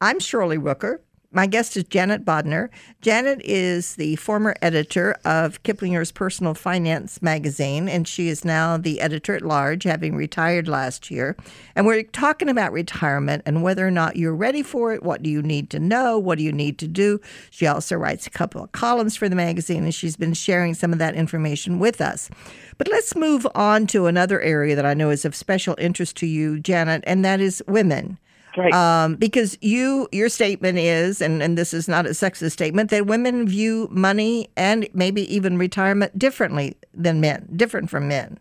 I'm 0.00 0.18
Shirley 0.18 0.58
Rooker. 0.58 0.98
My 1.36 1.46
guest 1.46 1.76
is 1.76 1.84
Janet 1.84 2.24
Bodnar. 2.24 2.70
Janet 3.02 3.42
is 3.44 3.96
the 3.96 4.16
former 4.16 4.56
editor 4.62 5.14
of 5.26 5.62
Kiplinger's 5.64 6.10
Personal 6.10 6.54
Finance 6.54 7.20
magazine, 7.20 7.90
and 7.90 8.08
she 8.08 8.28
is 8.28 8.42
now 8.42 8.78
the 8.78 9.02
editor 9.02 9.34
at 9.34 9.42
large, 9.42 9.82
having 9.84 10.16
retired 10.16 10.66
last 10.66 11.10
year. 11.10 11.36
And 11.74 11.84
we're 11.84 12.04
talking 12.04 12.48
about 12.48 12.72
retirement 12.72 13.42
and 13.44 13.62
whether 13.62 13.86
or 13.86 13.90
not 13.90 14.16
you're 14.16 14.34
ready 14.34 14.62
for 14.62 14.94
it. 14.94 15.02
What 15.02 15.22
do 15.22 15.28
you 15.28 15.42
need 15.42 15.68
to 15.72 15.78
know? 15.78 16.18
What 16.18 16.38
do 16.38 16.42
you 16.42 16.52
need 16.52 16.78
to 16.78 16.88
do? 16.88 17.20
She 17.50 17.66
also 17.66 17.96
writes 17.96 18.26
a 18.26 18.30
couple 18.30 18.64
of 18.64 18.72
columns 18.72 19.14
for 19.14 19.28
the 19.28 19.36
magazine, 19.36 19.84
and 19.84 19.94
she's 19.94 20.16
been 20.16 20.32
sharing 20.32 20.72
some 20.72 20.94
of 20.94 20.98
that 21.00 21.16
information 21.16 21.78
with 21.78 22.00
us. 22.00 22.30
But 22.78 22.88
let's 22.88 23.14
move 23.14 23.46
on 23.54 23.86
to 23.88 24.06
another 24.06 24.40
area 24.40 24.74
that 24.74 24.86
I 24.86 24.94
know 24.94 25.10
is 25.10 25.26
of 25.26 25.36
special 25.36 25.74
interest 25.78 26.16
to 26.16 26.26
you, 26.26 26.58
Janet, 26.58 27.04
and 27.06 27.22
that 27.26 27.42
is 27.42 27.62
women. 27.68 28.16
Right. 28.56 28.72
Um, 28.72 29.16
because 29.16 29.58
you, 29.60 30.08
your 30.12 30.28
statement 30.28 30.78
is, 30.78 31.20
and, 31.20 31.42
and 31.42 31.58
this 31.58 31.74
is 31.74 31.88
not 31.88 32.06
a 32.06 32.10
sexist 32.10 32.52
statement, 32.52 32.90
that 32.90 33.06
women 33.06 33.46
view 33.46 33.88
money 33.90 34.48
and 34.56 34.88
maybe 34.94 35.32
even 35.34 35.58
retirement 35.58 36.18
differently 36.18 36.76
than 36.94 37.20
men, 37.20 37.48
different 37.54 37.90
from 37.90 38.08
men. 38.08 38.38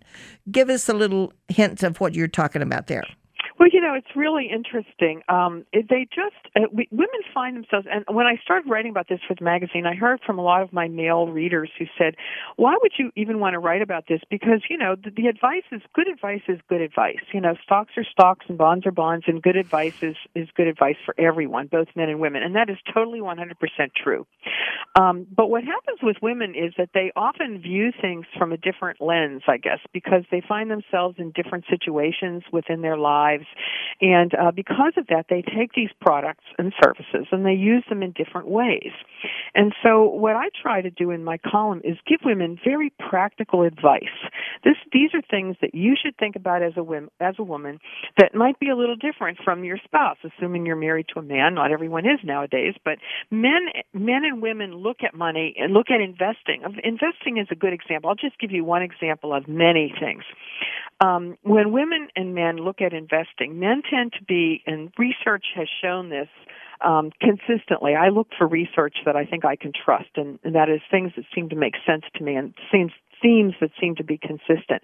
Give 0.50 0.70
us 0.70 0.88
a 0.88 0.94
little 0.94 1.34
hint 1.50 1.84
of 1.84 2.00
what 2.00 2.16
you're 2.16 2.28
talking 2.28 2.62
about 2.62 2.88
there. 2.88 3.04
Well, 3.58 3.70
you 3.72 3.80
know, 3.80 3.94
it's 3.94 4.16
really 4.18 4.50
interesting. 4.52 5.22
Um, 5.30 5.66
they 5.72 6.08
just 6.14 6.36
uh, 6.58 6.68
we, 6.74 6.90
women 6.92 7.22
find 7.34 7.56
themselves, 7.56 7.88
and 7.90 8.04
when 8.14 8.28
I 8.28 8.36
started 8.44 8.70
writing 8.70 8.92
about 8.92 9.08
this 9.08 9.20
for 9.26 9.34
the 9.34 9.46
magazine, 9.46 9.86
I 9.86 9.96
heard 9.96 10.20
from 10.26 10.38
a 10.40 10.42
lot 10.42 10.62
of 10.62 10.74
my 10.74 10.90
male 10.90 11.28
readers 11.28 11.70
who 11.80 11.86
said, 11.98 12.16
"Why 12.58 12.76
would 12.82 12.92
you 13.00 13.12
even 13.16 13.40
want 13.40 13.54
to 13.54 13.60
write 13.60 13.82
about 13.82 14.06
this? 14.10 14.20
Because 14.30 14.62
you 14.70 14.78
know, 14.78 14.96
the, 15.02 15.10
the 15.10 15.28
advice 15.28 15.64
is 15.72 15.82
good 15.94 16.10
advice 16.10 16.42
is 16.50 16.60
good 16.68 16.82
advice. 16.82 17.24
You 17.34 17.40
know, 17.40 17.56
stocks 17.64 17.92
are 17.96 18.04
stocks 18.04 18.46
and 18.50 18.58
bonds 18.58 18.86
are 18.86 18.92
bonds, 18.92 19.24
and 19.28 19.42
good 19.42 19.56
advice 19.56 20.04
is 20.04 20.18
is 20.36 20.50
good 20.58 20.68
advice 20.68 20.98
for 21.06 21.16
everyone, 21.18 21.68
both 21.68 21.88
men 21.96 22.10
and 22.10 22.20
women, 22.20 22.44
and 22.44 22.56
that 22.56 22.70
is 22.70 22.78
totally 22.94 23.22
100% 23.22 23.56
true. 23.96 24.28
Um, 24.96 25.28
but 25.36 25.50
what 25.50 25.64
happens 25.64 26.00
with 26.04 26.18
women 26.22 26.56
is 26.56 26.74
that 26.78 26.90
they 26.94 27.12
often 27.16 27.62
view 27.62 27.92
things 28.02 28.26
from 28.38 28.52
a 28.52 28.58
different 28.58 29.02
lens, 29.02 29.44
I 29.48 29.58
guess, 29.58 29.80
because 29.94 30.24
they 30.30 30.42
find 30.48 30.70
themselves 30.70 31.16
in 31.20 31.32
different 31.32 31.66
situations 31.70 32.44
within 32.52 32.82
their 32.82 32.98
lives 32.98 33.45
lives. 33.46 33.66
And 34.02 34.34
uh, 34.36 34.52
because 34.52 34.94
of 34.98 35.08
that, 35.08 35.26
they 35.30 35.42
take 35.42 35.74
these 35.74 35.90
products 36.02 36.44
and 36.58 36.74
services 36.84 37.28
and 37.32 37.46
they 37.46 37.54
use 37.54 37.84
them 37.90 38.04
in 38.04 38.12
different 38.12 38.48
ways. 38.48 38.92
And 39.54 39.74
so, 39.84 40.04
what 40.04 40.36
I 40.36 40.50
try 40.62 40.82
to 40.82 40.90
do 40.90 41.12
in 41.12 41.24
my 41.24 41.38
column 41.38 41.82
is 41.84 41.98
give 42.08 42.20
women 42.26 42.60
very 42.64 42.92
practical 43.10 43.64
advice. 43.64 44.04
This, 44.64 44.76
these 44.92 45.12
are 45.14 45.22
things 45.30 45.56
that 45.62 45.74
you 45.74 45.96
should 46.02 46.18
think 46.18 46.36
about 46.36 46.62
as 46.62 46.74
a 46.78 46.84
as 47.20 47.36
a 47.40 47.44
woman 47.44 47.80
that 48.18 48.36
might 48.36 48.60
be 48.60 48.70
a 48.70 48.76
little 48.76 48.96
different 48.96 49.38
from 49.44 49.64
your 49.64 49.78
spouse, 49.84 50.18
assuming 50.24 50.66
you're 50.66 50.76
married 50.76 51.08
to 51.14 51.20
a 51.20 51.24
man. 51.24 51.56
Not 51.56 51.72
everyone 51.72 52.06
is 52.06 52.20
nowadays, 52.24 52.76
but 52.84 52.98
men, 53.32 53.68
men 53.94 54.24
and 54.26 54.42
women 54.42 54.76
look 54.76 54.98
at 55.04 55.16
money 55.16 55.56
and 55.58 55.74
look 55.74 55.88
at 55.90 56.02
investing. 56.02 56.64
Investing 56.84 57.38
is 57.38 57.48
a 57.52 57.56
good 57.56 57.74
example. 57.74 58.10
I'll 58.10 58.16
just 58.16 58.40
give 58.40 58.52
you 58.52 58.64
one 58.64 58.82
example 58.82 59.34
of 59.34 59.48
many 59.48 59.94
things. 60.00 60.24
Um, 61.02 61.38
when 61.44 61.72
women 61.72 62.08
and 62.16 62.34
men 62.34 62.58
look 62.58 62.82
at 62.82 62.94
investing, 62.94 63.60
men 63.60 63.82
tend 63.90 64.14
to 64.14 64.24
be, 64.24 64.64
and 64.66 64.92
research 64.98 65.46
has 65.56 65.68
shown 65.82 66.10
this 66.10 66.30
um, 66.82 67.12
consistently. 67.22 67.96
I 67.96 68.10
look 68.10 68.28
for 68.38 68.48
research 68.48 68.96
that 69.06 69.16
I 69.16 69.26
think 69.26 69.46
I 69.46 69.56
can 69.56 69.72
trust, 69.74 70.10
and, 70.16 70.40
and 70.44 70.56
that 70.56 70.70
is 70.70 70.82
things 70.90 71.12
that 71.16 71.26
seem 71.34 71.50
to 71.50 71.56
make 71.56 71.74
sense 71.86 72.04
to 72.16 72.24
me 72.24 72.36
and 72.36 72.54
seems 72.72 72.92
themes 73.22 73.54
that 73.62 73.72
seem 73.80 73.96
to 73.96 74.04
be 74.04 74.18
consistent. 74.18 74.84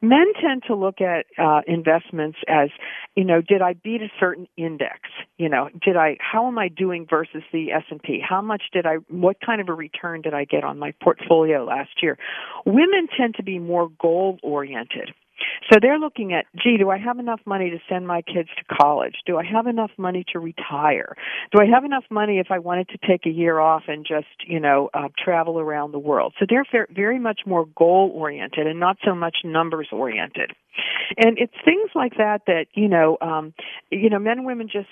Men 0.00 0.32
tend 0.40 0.62
to 0.66 0.74
look 0.74 1.00
at 1.00 1.26
uh, 1.38 1.60
investments 1.66 2.38
as, 2.48 2.70
you 3.16 3.24
know, 3.24 3.40
did 3.40 3.60
I 3.60 3.74
beat 3.74 4.02
a 4.02 4.08
certain 4.18 4.46
index? 4.56 5.00
You 5.36 5.48
know, 5.48 5.68
did 5.84 5.96
I? 5.96 6.16
How 6.20 6.46
am 6.46 6.58
I 6.58 6.68
doing 6.68 7.06
versus 7.08 7.42
the 7.52 7.72
S 7.72 7.82
and 7.90 8.02
P? 8.02 8.20
How 8.26 8.40
much 8.40 8.62
did 8.72 8.86
I? 8.86 8.96
What 9.08 9.36
kind 9.44 9.60
of 9.60 9.68
a 9.68 9.74
return 9.74 10.22
did 10.22 10.32
I 10.34 10.44
get 10.44 10.64
on 10.64 10.78
my 10.78 10.94
portfolio 11.02 11.64
last 11.64 12.02
year? 12.02 12.18
Women 12.64 13.08
tend 13.16 13.34
to 13.36 13.42
be 13.42 13.58
more 13.58 13.90
goal 14.00 14.38
oriented. 14.42 15.12
So 15.70 15.78
they're 15.80 15.98
looking 15.98 16.32
at, 16.32 16.46
gee, 16.56 16.76
do 16.76 16.90
I 16.90 16.98
have 16.98 17.18
enough 17.18 17.40
money 17.46 17.70
to 17.70 17.78
send 17.88 18.06
my 18.06 18.22
kids 18.22 18.48
to 18.58 18.74
college? 18.74 19.16
Do 19.26 19.38
I 19.38 19.44
have 19.44 19.66
enough 19.66 19.90
money 19.96 20.24
to 20.32 20.38
retire? 20.38 21.14
Do 21.52 21.62
I 21.62 21.66
have 21.66 21.84
enough 21.84 22.04
money 22.10 22.38
if 22.38 22.50
I 22.50 22.58
wanted 22.58 22.88
to 22.90 22.98
take 23.06 23.26
a 23.26 23.30
year 23.30 23.58
off 23.58 23.84
and 23.88 24.04
just, 24.06 24.26
you 24.46 24.60
know, 24.60 24.90
uh, 24.94 25.08
travel 25.22 25.58
around 25.58 25.92
the 25.92 25.98
world? 25.98 26.34
So 26.38 26.46
they're 26.48 26.66
very 26.90 27.18
much 27.18 27.40
more 27.46 27.66
goal 27.76 28.12
oriented 28.14 28.66
and 28.66 28.78
not 28.80 28.96
so 29.04 29.14
much 29.14 29.38
numbers 29.44 29.88
oriented. 29.92 30.52
And 31.18 31.36
it's 31.38 31.52
things 31.64 31.90
like 31.94 32.16
that 32.16 32.42
that 32.46 32.66
you 32.74 32.88
know, 32.88 33.18
um, 33.20 33.52
you 33.90 34.08
know, 34.08 34.18
men 34.18 34.38
and 34.38 34.46
women 34.46 34.68
just, 34.72 34.88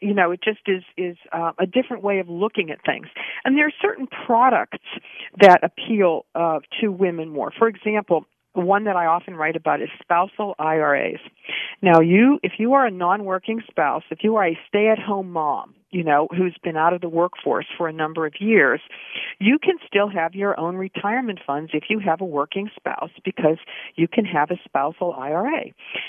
you 0.00 0.14
know, 0.14 0.30
it 0.30 0.40
just 0.42 0.60
is 0.66 0.82
is 0.96 1.16
uh, 1.32 1.52
a 1.58 1.66
different 1.66 2.02
way 2.02 2.20
of 2.20 2.28
looking 2.28 2.70
at 2.70 2.78
things. 2.84 3.06
And 3.44 3.56
there 3.56 3.66
are 3.66 3.72
certain 3.82 4.06
products 4.06 4.86
that 5.40 5.64
appeal 5.64 6.26
uh, 6.34 6.60
to 6.80 6.88
women 6.88 7.30
more. 7.30 7.52
For 7.58 7.68
example, 7.68 8.26
one 8.54 8.84
that 8.84 8.96
I 8.96 9.06
often 9.06 9.34
write 9.34 9.56
about 9.56 9.82
is 9.82 9.88
spousal 10.00 10.54
IRAs. 10.58 11.20
Now, 11.82 12.00
you, 12.00 12.38
if 12.42 12.52
you 12.58 12.72
are 12.74 12.86
a 12.86 12.90
non-working 12.90 13.62
spouse, 13.68 14.04
if 14.10 14.20
you 14.22 14.36
are 14.36 14.46
a 14.46 14.58
stay-at-home 14.68 15.30
mom, 15.30 15.74
you 15.94 16.02
know, 16.02 16.26
who's 16.36 16.56
been 16.64 16.76
out 16.76 16.92
of 16.92 17.00
the 17.00 17.08
workforce 17.08 17.66
for 17.78 17.86
a 17.86 17.92
number 17.92 18.26
of 18.26 18.34
years, 18.40 18.80
you 19.38 19.60
can 19.60 19.76
still 19.86 20.08
have 20.08 20.34
your 20.34 20.58
own 20.58 20.74
retirement 20.74 21.38
funds 21.46 21.70
if 21.72 21.84
you 21.88 22.00
have 22.00 22.20
a 22.20 22.24
working 22.24 22.68
spouse 22.74 23.12
because 23.24 23.58
you 23.94 24.08
can 24.08 24.24
have 24.24 24.50
a 24.50 24.56
spousal 24.64 25.12
IRA. 25.12 25.66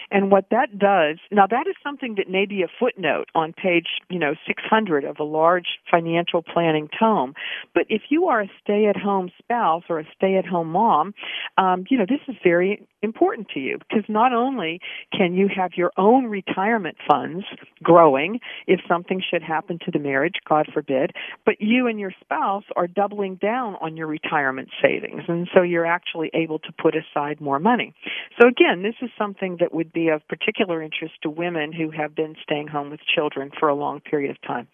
And 0.09 0.31
what 0.31 0.49
that 0.49 0.79
does, 0.79 1.19
now 1.31 1.45
that 1.45 1.67
is 1.67 1.75
something 1.83 2.15
that 2.15 2.27
may 2.27 2.47
be 2.47 2.63
a 2.63 2.67
footnote 2.79 3.29
on 3.35 3.53
page, 3.53 3.85
you 4.09 4.17
know, 4.17 4.33
600 4.47 5.03
of 5.03 5.17
a 5.19 5.23
large 5.23 5.77
financial 5.89 6.41
planning 6.41 6.89
tome. 6.99 7.35
But 7.75 7.85
if 7.87 8.01
you 8.09 8.25
are 8.25 8.41
a 8.41 8.49
stay-at-home 8.63 9.29
spouse 9.37 9.83
or 9.87 9.99
a 9.99 10.07
stay-at-home 10.17 10.69
mom, 10.69 11.13
um, 11.59 11.85
you 11.91 11.99
know, 11.99 12.07
this 12.09 12.21
is 12.27 12.35
very 12.43 12.87
important 13.03 13.49
to 13.49 13.59
you 13.59 13.77
because 13.77 14.03
not 14.09 14.33
only 14.33 14.79
can 15.15 15.35
you 15.35 15.47
have 15.55 15.73
your 15.75 15.91
own 15.95 16.25
retirement 16.25 16.97
funds 17.07 17.45
growing 17.83 18.39
if 18.65 18.79
something 18.87 19.21
should 19.21 19.43
happen 19.43 19.74
to 19.85 19.91
the 19.91 19.99
marriage, 19.99 20.35
God 20.47 20.67
forbid, 20.73 21.11
but 21.45 21.55
you 21.59 21.87
and 21.87 21.99
your 21.99 22.11
spouse 22.21 22.63
are 22.75 22.87
doubling 22.87 23.35
down 23.35 23.75
on 23.81 23.97
your 23.97 24.07
retirement 24.07 24.69
savings. 24.81 25.23
And 25.27 25.47
so 25.53 25.61
you're 25.61 25.85
actually 25.85 26.29
able 26.33 26.59
to 26.59 26.71
put 26.71 26.95
aside 26.95 27.41
more 27.41 27.59
money. 27.59 27.93
So 28.39 28.47
again, 28.47 28.83
this 28.83 28.95
is 29.01 29.09
something 29.17 29.57
that 29.59 29.73
would 29.73 29.91
be 29.93 30.09
of 30.09 30.27
particular 30.27 30.81
interest 30.81 31.13
to 31.23 31.29
women 31.29 31.71
who 31.73 31.91
have 31.91 32.15
been 32.15 32.35
staying 32.43 32.67
home 32.67 32.89
with 32.89 32.99
children 33.13 33.51
for 33.59 33.69
a 33.69 33.75
long 33.75 33.99
period 33.99 34.31
of 34.31 34.41
time. 34.41 34.67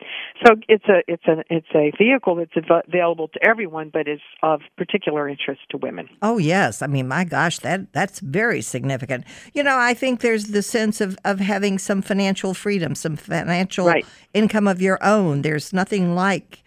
So 0.45 0.55
it's 0.67 0.85
a 0.85 1.01
it's 1.07 1.25
a 1.27 1.43
it's 1.49 1.67
a 1.75 1.91
vehicle 1.97 2.35
that's 2.35 2.67
available 2.87 3.27
to 3.29 3.39
everyone, 3.45 3.89
but 3.91 4.07
is 4.07 4.19
of 4.43 4.61
particular 4.77 5.27
interest 5.29 5.61
to 5.71 5.77
women. 5.77 6.09
Oh 6.21 6.37
yes, 6.37 6.81
I 6.81 6.87
mean 6.87 7.07
my 7.07 7.23
gosh, 7.23 7.59
that 7.59 7.91
that's 7.93 8.19
very 8.19 8.61
significant. 8.61 9.25
You 9.53 9.63
know, 9.63 9.77
I 9.77 9.93
think 9.93 10.21
there's 10.21 10.47
the 10.47 10.61
sense 10.61 11.01
of 11.01 11.17
of 11.25 11.39
having 11.39 11.77
some 11.77 12.01
financial 12.01 12.53
freedom, 12.53 12.95
some 12.95 13.15
financial 13.15 13.87
right. 13.87 14.05
income 14.33 14.67
of 14.67 14.81
your 14.81 14.90
own. 15.03 15.41
There's 15.41 15.73
nothing 15.73 16.15
like 16.15 16.63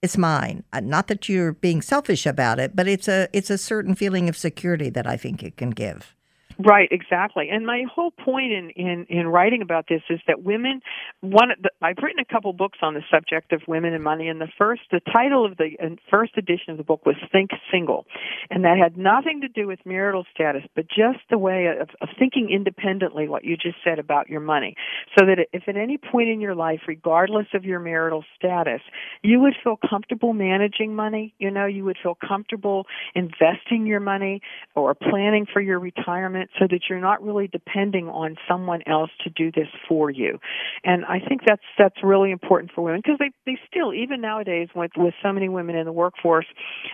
it's 0.00 0.16
mine. 0.16 0.64
Uh, 0.72 0.80
not 0.80 1.08
that 1.08 1.28
you're 1.28 1.52
being 1.52 1.82
selfish 1.82 2.24
about 2.26 2.58
it, 2.58 2.76
but 2.76 2.86
it's 2.86 3.08
a 3.08 3.28
it's 3.32 3.50
a 3.50 3.58
certain 3.58 3.94
feeling 3.94 4.28
of 4.28 4.36
security 4.36 4.90
that 4.90 5.06
I 5.06 5.16
think 5.16 5.42
it 5.42 5.56
can 5.56 5.70
give. 5.70 6.14
Right, 6.60 6.88
exactly. 6.90 7.50
And 7.50 7.64
my 7.64 7.84
whole 7.92 8.10
point 8.10 8.50
in, 8.52 8.70
in, 8.70 9.06
in 9.08 9.28
writing 9.28 9.62
about 9.62 9.84
this 9.88 10.02
is 10.10 10.18
that 10.26 10.42
women, 10.42 10.80
one, 11.20 11.50
the, 11.62 11.70
I've 11.80 11.98
written 12.02 12.18
a 12.18 12.24
couple 12.24 12.52
books 12.52 12.78
on 12.82 12.94
the 12.94 13.02
subject 13.12 13.52
of 13.52 13.62
women 13.68 13.94
and 13.94 14.02
money, 14.02 14.26
and 14.26 14.40
the 14.40 14.48
first, 14.58 14.82
the 14.90 14.98
title 15.12 15.46
of 15.46 15.56
the 15.56 15.76
uh, 15.80 15.90
first 16.10 16.32
edition 16.36 16.72
of 16.72 16.76
the 16.76 16.82
book 16.82 17.06
was 17.06 17.14
Think 17.30 17.50
Single. 17.70 18.06
And 18.50 18.64
that 18.64 18.76
had 18.76 18.96
nothing 18.98 19.40
to 19.42 19.48
do 19.48 19.68
with 19.68 19.78
marital 19.84 20.24
status, 20.34 20.62
but 20.74 20.88
just 20.88 21.20
the 21.30 21.38
way 21.38 21.66
of, 21.80 21.90
of 22.00 22.08
thinking 22.18 22.50
independently, 22.50 23.28
what 23.28 23.44
you 23.44 23.56
just 23.56 23.76
said 23.84 24.00
about 24.00 24.28
your 24.28 24.40
money. 24.40 24.74
So 25.16 25.26
that 25.26 25.38
if 25.52 25.68
at 25.68 25.76
any 25.76 25.96
point 25.96 26.28
in 26.28 26.40
your 26.40 26.56
life, 26.56 26.80
regardless 26.88 27.46
of 27.54 27.64
your 27.64 27.78
marital 27.78 28.24
status, 28.36 28.80
you 29.22 29.38
would 29.38 29.54
feel 29.62 29.78
comfortable 29.88 30.32
managing 30.32 30.96
money, 30.96 31.34
you 31.38 31.52
know, 31.52 31.66
you 31.66 31.84
would 31.84 31.98
feel 32.02 32.16
comfortable 32.16 32.86
investing 33.14 33.86
your 33.86 34.00
money 34.00 34.42
or 34.74 34.96
planning 34.96 35.46
for 35.46 35.60
your 35.60 35.78
retirement 35.78 36.47
so 36.58 36.66
that 36.70 36.82
you're 36.88 37.00
not 37.00 37.22
really 37.22 37.48
depending 37.48 38.08
on 38.08 38.36
someone 38.48 38.82
else 38.86 39.10
to 39.24 39.30
do 39.30 39.50
this 39.50 39.68
for 39.88 40.10
you. 40.10 40.38
And 40.84 41.04
I 41.04 41.20
think 41.20 41.42
that's 41.46 41.62
that's 41.78 42.02
really 42.02 42.30
important 42.30 42.72
for 42.74 42.82
women 42.82 43.00
because 43.04 43.18
they 43.18 43.30
they 43.46 43.58
still 43.70 43.92
even 43.92 44.20
nowadays 44.20 44.68
with 44.74 44.92
with 44.96 45.14
so 45.22 45.32
many 45.32 45.48
women 45.48 45.76
in 45.76 45.84
the 45.84 45.92
workforce 45.92 46.46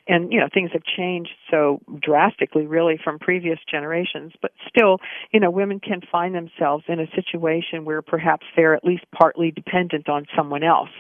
and 0.09 0.33
you 0.33 0.41
know 0.41 0.49
things 0.53 0.71
have 0.73 0.83
changed 0.85 1.31
so 1.51 1.81
drastically 2.01 2.67
really 2.67 2.99
from 3.03 3.19
previous 3.19 3.59
generations, 3.71 4.33
but 4.41 4.53
still, 4.69 4.99
you 5.33 5.41
know, 5.41 5.51
women 5.51 5.81
can 5.81 6.01
find 6.11 6.35
themselves 6.35 6.85
in 6.89 7.01
a 7.01 7.07
situation 7.15 7.85
where 7.85 8.03
perhaps 8.03 8.47
they're 8.57 8.75
at 8.75 8.85
least 8.85 9.05
partly 9.13 9.51
dependent 9.51 10.09
on 10.09 10.27
someone 10.37 10.63
else. 10.63 10.91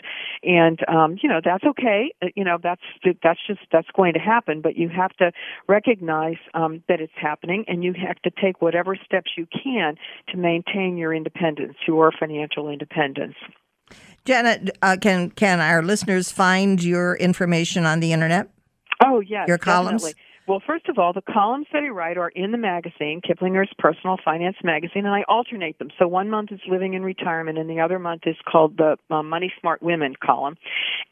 And 0.43 0.79
um, 0.89 1.17
you 1.23 1.29
know, 1.29 1.41
that's 1.45 1.65
okay. 1.65 2.13
Uh, 2.23 2.27
you 2.35 2.45
know, 2.45 2.59
that's 2.63 2.83
that's 3.23 3.41
just 3.47 3.61
that's 3.73 3.89
going 3.97 4.15
to 4.15 4.21
happen, 4.21 4.61
but 4.61 4.77
you 4.77 4.89
have 4.89 5.13
to 5.17 5.33
recognize 5.69 6.37
um 6.55 6.83
that 6.89 7.01
it's 7.01 7.13
happening 7.17 7.65
and 7.69 7.83
you 7.83 7.95
have 7.95 8.21
to 8.23 8.31
take 8.45 8.61
whatever 8.61 8.97
steps 9.05 9.33
you 9.37 9.47
can 9.47 9.97
to 10.29 10.37
maintain 10.37 10.97
your 10.97 11.15
independence, 11.15 11.75
your 11.87 12.13
financial 12.13 12.69
independence. 12.69 13.35
Janet, 14.25 14.77
uh, 14.83 14.97
can 15.01 15.31
can 15.31 15.61
our 15.61 15.83
listeners 15.83 16.33
find 16.33 16.83
your 16.83 17.17
information 17.17 17.85
on 17.85 18.01
the 18.01 18.13
internet? 18.13 18.49
Oh 19.05 19.21
yes, 19.21 19.47
your 19.49 19.59
columns. 19.59 20.03
Definitely. 20.03 20.23
Well, 20.47 20.61
first 20.67 20.91
of 20.91 20.99
all, 20.99 21.15
the 21.15 21.23
columns 21.23 21.69
that 21.73 21.83
I 21.83 21.89
write 21.89 22.19
are 22.19 22.29
in 22.29 22.53
the 22.53 22.59
magazine, 22.59 23.23
Kiplinger's 23.27 23.73
Personal 23.79 24.19
Finance 24.23 24.57
Magazine, 24.63 25.07
and 25.07 25.15
I 25.15 25.23
alternate 25.27 25.79
them. 25.79 25.89
So 25.99 26.07
one 26.07 26.29
month 26.29 26.53
is 26.53 26.61
Living 26.69 26.93
in 26.93 27.03
Retirement, 27.03 27.57
and 27.57 27.69
the 27.71 27.81
other 27.81 27.99
month 27.99 28.23
is 28.27 28.37
called 28.47 28.77
the 28.77 28.99
uh, 29.11 29.23
Money 29.23 29.51
Smart 29.59 29.83
Women 29.83 30.15
column. 30.23 30.57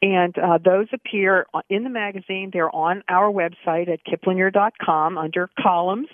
And 0.03 0.37
uh, 0.39 0.59
those 0.63 0.89
appear 0.93 1.47
in 1.71 1.83
the 1.83 1.89
magazine. 1.89 2.51
They're 2.53 2.75
on 2.75 3.03
our 3.09 3.33
website 3.33 3.89
at 3.89 4.01
kiplinger.com 4.05 5.17
under 5.17 5.49
columns, 5.59 6.09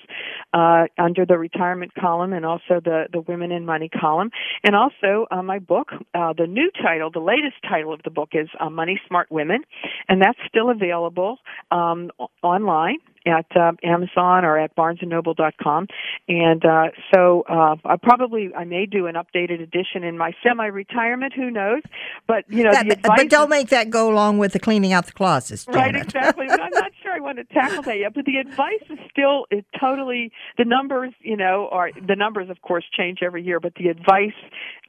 uh, 0.52 0.84
under 0.96 1.26
the 1.26 1.38
retirement 1.38 1.94
column, 1.98 2.32
and 2.32 2.46
also 2.46 2.80
the, 2.84 3.06
the 3.12 3.20
Women 3.22 3.50
in 3.50 3.66
Money 3.66 3.88
column. 3.88 4.30
And 4.62 4.76
also 4.76 5.26
uh, 5.32 5.42
my 5.42 5.58
book, 5.58 5.88
uh, 6.14 6.34
the 6.34 6.46
new 6.46 6.70
title, 6.80 7.10
the 7.10 7.18
latest 7.18 7.56
title 7.68 7.92
of 7.92 8.00
the 8.04 8.10
book 8.10 8.28
is 8.34 8.48
uh, 8.60 8.70
Money 8.70 9.00
Smart 9.08 9.28
Women, 9.28 9.64
and 10.08 10.22
that's 10.22 10.38
still 10.48 10.70
available 10.70 11.38
um, 11.72 12.12
online 12.44 12.98
at 13.28 13.46
uh, 13.56 13.72
Amazon 13.82 14.44
or 14.44 14.58
at 14.58 14.74
BarnesandNoble.com. 14.76 15.86
And 16.28 16.64
uh, 16.64 16.88
so 17.14 17.44
uh, 17.48 17.76
I 17.84 17.96
probably 17.96 18.50
I 18.54 18.64
may 18.64 18.86
do 18.86 19.06
an 19.06 19.14
updated 19.14 19.62
edition 19.62 20.04
in 20.04 20.18
my 20.18 20.32
semi-retirement. 20.42 21.32
Who 21.34 21.50
knows? 21.50 21.82
But 22.26 22.44
you 22.48 22.64
know, 22.64 22.72
that, 22.72 23.02
but 23.02 23.28
don't 23.28 23.50
make 23.50 23.68
that 23.68 23.90
go 23.90 24.10
along 24.10 24.38
with 24.38 24.52
the 24.52 24.58
cleaning 24.58 24.92
out 24.92 25.06
the 25.06 25.12
closets. 25.12 25.64
Janet. 25.64 25.76
Right, 25.78 25.94
exactly. 25.96 26.46
I'm 26.48 26.70
not 26.70 26.92
sure 27.02 27.12
I 27.12 27.20
want 27.20 27.38
to 27.38 27.44
tackle 27.44 27.82
that 27.82 27.98
yet. 27.98 28.14
But 28.14 28.24
the 28.24 28.36
advice 28.36 28.82
is 28.90 28.98
still 29.10 29.46
it 29.50 29.64
totally 29.78 30.32
the 30.56 30.64
numbers. 30.64 31.12
You 31.20 31.36
know, 31.36 31.68
are 31.70 31.90
the 31.92 32.16
numbers 32.16 32.50
of 32.50 32.62
course 32.62 32.84
change 32.96 33.18
every 33.22 33.42
year, 33.42 33.60
but 33.60 33.74
the 33.74 33.88
advice 33.88 34.36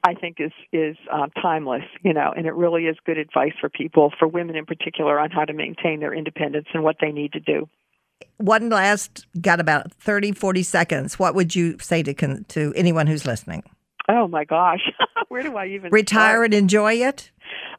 I 0.04 0.14
think 0.14 0.36
is 0.40 0.52
is 0.72 0.96
uh, 1.12 1.28
timeless. 1.40 1.84
You 2.02 2.12
know, 2.12 2.32
and 2.36 2.46
it 2.46 2.54
really 2.54 2.84
is 2.84 2.96
good 3.04 3.18
advice 3.18 3.52
for 3.60 3.68
people, 3.68 4.12
for 4.18 4.28
women 4.28 4.56
in 4.56 4.66
particular, 4.66 5.18
on 5.18 5.30
how 5.30 5.44
to 5.44 5.52
maintain 5.52 6.00
their 6.00 6.14
independence 6.14 6.66
and 6.72 6.82
what 6.82 6.96
they 7.00 7.12
need 7.12 7.32
to 7.32 7.40
do 7.40 7.68
one 8.38 8.68
last, 8.68 9.26
got 9.40 9.60
about 9.60 9.92
30, 9.92 10.32
40 10.32 10.62
seconds. 10.62 11.18
What 11.18 11.34
would 11.34 11.54
you 11.54 11.76
say 11.80 12.02
to 12.02 12.14
to 12.44 12.72
anyone 12.76 13.06
who's 13.06 13.26
listening? 13.26 13.62
Oh 14.08 14.26
my 14.26 14.44
gosh, 14.44 14.80
where 15.28 15.42
do 15.42 15.56
I 15.56 15.66
even 15.66 15.90
retire 15.92 16.36
start? 16.36 16.44
and 16.46 16.54
enjoy 16.54 16.94
it? 16.94 17.30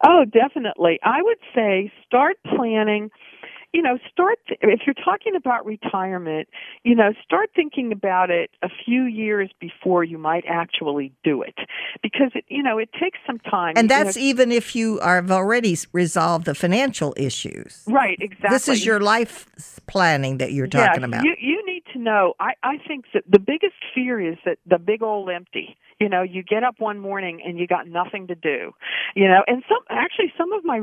Oh, 0.04 0.26
definitely. 0.26 1.00
I 1.04 1.22
would 1.22 1.38
say 1.54 1.92
start 2.06 2.38
planning 2.56 3.10
you 3.74 3.82
know, 3.82 3.98
start, 4.12 4.40
if 4.50 4.82
you're 4.86 4.94
talking 4.94 5.36
about 5.36 5.66
retirement, 5.66 6.50
you 6.84 6.94
know, 6.94 7.14
start 7.24 7.52
thinking 7.56 7.92
about 7.92 8.30
it 8.30 8.52
a 8.62 8.70
few 8.86 9.04
years 9.04 9.50
before 9.60 10.04
you 10.04 10.18
might 10.18 10.44
actually 10.48 11.14
do 11.24 11.42
it. 11.42 11.56
Because, 12.04 12.32
it, 12.36 12.44
you 12.50 12.62
know, 12.62 12.78
it 12.78 12.90
takes 13.00 13.20
some 13.26 13.40
time. 13.40 13.74
And 13.78 13.90
that's 13.90 14.18
you 14.18 14.24
know, 14.24 14.30
even 14.30 14.52
if 14.52 14.76
you 14.76 15.00
have 15.00 15.32
already 15.32 15.78
resolved 15.94 16.46
the 16.46 16.56
financial 16.56 17.14
issues. 17.16 17.84
Right, 17.88 18.18
exactly. 18.20 18.50
This 18.50 18.68
is 18.68 18.86
your 18.86 19.00
life 19.00 19.48
planning 19.88 20.38
that 20.40 20.52
you're 20.52 20.68
talking 20.68 21.02
yes, 21.02 21.08
about. 21.08 21.24
You, 21.24 21.36
you 21.40 21.66
need 21.66 21.84
to 21.94 22.00
know, 22.00 22.34
I, 22.40 22.54
I 22.64 22.78
think 22.86 23.06
that 23.14 23.24
the 23.30 23.40
biggest 23.40 23.76
fear 23.96 24.20
is 24.20 24.38
that 24.46 24.58
the 24.66 24.80
big 24.80 25.02
old 25.02 25.30
empty 25.30 25.78
you 26.02 26.10
know 26.10 26.22
you 26.22 26.44
get 26.44 26.64
up 26.64 26.76
one 26.80 27.00
morning 27.00 27.42
and 27.46 27.58
you 27.58 27.68
got 27.68 27.88
nothing 27.88 28.28
to 28.28 28.36
do 28.36 28.72
you 29.16 29.28
know 29.28 29.42
and 29.48 29.64
some 29.70 29.84
actually 29.90 30.34
some 30.38 30.52
of 30.52 30.66
my 30.66 30.82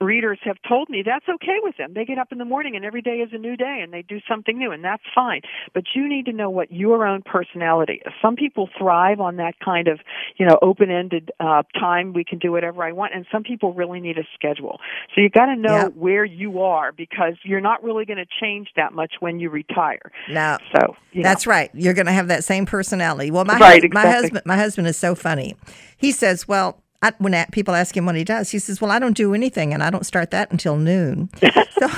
readers 0.00 0.38
have 0.44 0.56
told 0.68 0.88
me 0.88 1.02
that's 1.04 1.26
okay 1.28 1.58
with 1.62 1.76
them. 1.76 1.92
They 1.94 2.04
get 2.04 2.18
up 2.18 2.32
in 2.32 2.38
the 2.38 2.44
morning 2.44 2.76
and 2.76 2.84
every 2.84 3.02
day 3.02 3.16
is 3.16 3.30
a 3.32 3.38
new 3.38 3.56
day 3.56 3.80
and 3.82 3.92
they 3.92 4.02
do 4.02 4.20
something 4.28 4.58
new 4.58 4.70
and 4.70 4.84
that's 4.84 5.02
fine. 5.14 5.40
But 5.72 5.84
you 5.94 6.08
need 6.08 6.26
to 6.26 6.32
know 6.32 6.50
what 6.50 6.72
your 6.72 7.06
own 7.06 7.22
personality 7.22 8.02
is. 8.04 8.12
Some 8.22 8.36
people 8.36 8.68
thrive 8.78 9.20
on 9.20 9.36
that 9.36 9.54
kind 9.64 9.88
of 9.88 10.00
you 10.36 10.46
know 10.46 10.58
open 10.62 10.90
ended 10.90 11.30
uh 11.40 11.62
time 11.78 12.12
we 12.12 12.24
can 12.24 12.38
do 12.38 12.52
whatever 12.52 12.84
i 12.84 12.92
want 12.92 13.14
and 13.14 13.26
some 13.32 13.42
people 13.42 13.72
really 13.72 14.00
need 14.00 14.18
a 14.18 14.24
schedule. 14.34 14.80
So 15.14 15.20
you 15.20 15.28
got 15.28 15.46
to 15.46 15.56
know 15.56 15.76
yeah. 15.76 15.88
where 15.88 16.24
you 16.24 16.60
are 16.60 16.92
because 16.92 17.34
you're 17.42 17.60
not 17.60 17.82
really 17.82 18.04
going 18.04 18.18
to 18.18 18.26
change 18.40 18.68
that 18.76 18.92
much 18.92 19.14
when 19.20 19.40
you 19.40 19.50
retire. 19.50 20.12
No. 20.28 20.58
So 20.74 20.96
that's 21.14 21.46
know. 21.46 21.50
right. 21.50 21.70
You're 21.74 21.94
going 21.94 22.06
to 22.06 22.12
have 22.12 22.28
that 22.28 22.44
same 22.44 22.66
personality. 22.66 23.30
Well 23.30 23.44
my, 23.44 23.58
right, 23.58 23.82
hu- 23.82 23.86
exactly. 23.86 24.10
my 24.10 24.14
husband 24.14 24.42
my 24.44 24.56
husband 24.56 24.86
is 24.86 24.96
so 24.96 25.14
funny. 25.14 25.56
He 25.96 26.12
says, 26.12 26.48
"Well, 26.48 26.82
I, 27.02 27.12
when 27.18 27.34
people 27.52 27.74
ask 27.74 27.96
him 27.96 28.06
what 28.06 28.16
he 28.16 28.24
does, 28.24 28.50
he 28.50 28.58
says, 28.58 28.80
"Well, 28.80 28.90
I 28.90 28.98
don't 28.98 29.16
do 29.16 29.34
anything, 29.34 29.72
and 29.72 29.82
I 29.82 29.90
don't 29.90 30.06
start 30.06 30.30
that 30.30 30.50
until 30.50 30.76
noon." 30.76 31.30
so 31.78 31.88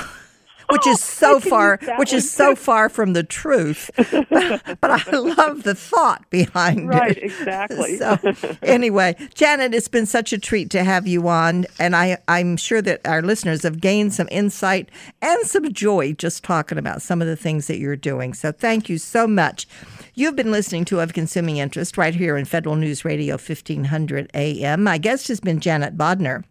which 0.69 0.85
is 0.87 1.01
so 1.01 1.39
far, 1.39 1.79
which 1.97 2.13
is 2.13 2.29
so 2.29 2.55
far 2.55 2.89
from 2.89 3.13
the 3.13 3.23
truth. 3.23 3.89
but, 3.97 4.79
but 4.81 4.91
I 4.91 5.17
love 5.17 5.63
the 5.63 5.75
thought 5.75 6.29
behind 6.29 6.89
right, 6.89 7.17
it. 7.17 7.23
exactly. 7.23 7.97
So 7.97 8.17
anyway, 8.61 9.15
Janet, 9.33 9.73
it's 9.73 9.87
been 9.87 10.05
such 10.05 10.33
a 10.33 10.37
treat 10.37 10.69
to 10.71 10.83
have 10.83 11.07
you 11.07 11.27
on, 11.27 11.65
and 11.79 11.95
I 11.95 12.17
I'm 12.27 12.57
sure 12.57 12.81
that 12.81 13.05
our 13.07 13.21
listeners 13.21 13.63
have 13.63 13.79
gained 13.79 14.13
some 14.13 14.27
insight 14.31 14.89
and 15.21 15.45
some 15.45 15.71
joy 15.71 16.13
just 16.13 16.43
talking 16.43 16.77
about 16.77 17.01
some 17.01 17.21
of 17.21 17.27
the 17.27 17.37
things 17.37 17.67
that 17.67 17.77
you're 17.77 17.95
doing. 17.95 18.33
So 18.33 18.51
thank 18.51 18.89
you 18.89 18.97
so 18.97 19.27
much. 19.27 19.67
You've 20.19 20.35
been 20.35 20.51
listening 20.51 20.83
to 20.85 20.99
Of 20.99 21.13
Consuming 21.13 21.57
Interest 21.57 21.95
right 21.95 22.15
here 22.15 22.37
in 22.37 22.45
Federal 22.45 22.75
News 22.75 23.05
Radio 23.05 23.35
1500 23.35 24.31
AM. 24.33 24.83
My 24.83 24.97
guest 24.97 25.27
has 25.27 25.39
been 25.39 25.59
Janet 25.59 25.95
Bodnar. 25.95 26.43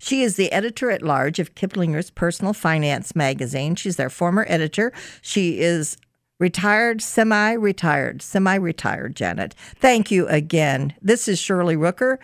She 0.00 0.22
is 0.22 0.34
the 0.34 0.50
editor 0.50 0.90
at 0.90 1.00
large 1.00 1.38
of 1.38 1.54
Kiplinger's 1.54 2.10
Personal 2.10 2.52
Finance 2.52 3.14
magazine. 3.14 3.76
She's 3.76 3.94
their 3.94 4.10
former 4.10 4.44
editor. 4.48 4.92
She 5.22 5.60
is 5.60 5.96
retired, 6.40 7.00
semi 7.00 7.52
retired, 7.52 8.20
semi 8.22 8.56
retired, 8.56 9.14
Janet. 9.14 9.54
Thank 9.76 10.10
you 10.10 10.26
again. 10.26 10.94
This 11.00 11.28
is 11.28 11.38
Shirley 11.38 11.76
Rooker. 11.76 12.18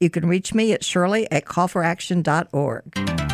You 0.00 0.10
can 0.10 0.26
reach 0.26 0.52
me 0.52 0.72
at 0.72 0.82
shirley 0.82 1.30
at 1.30 1.44
callforaction.org. 1.44 3.33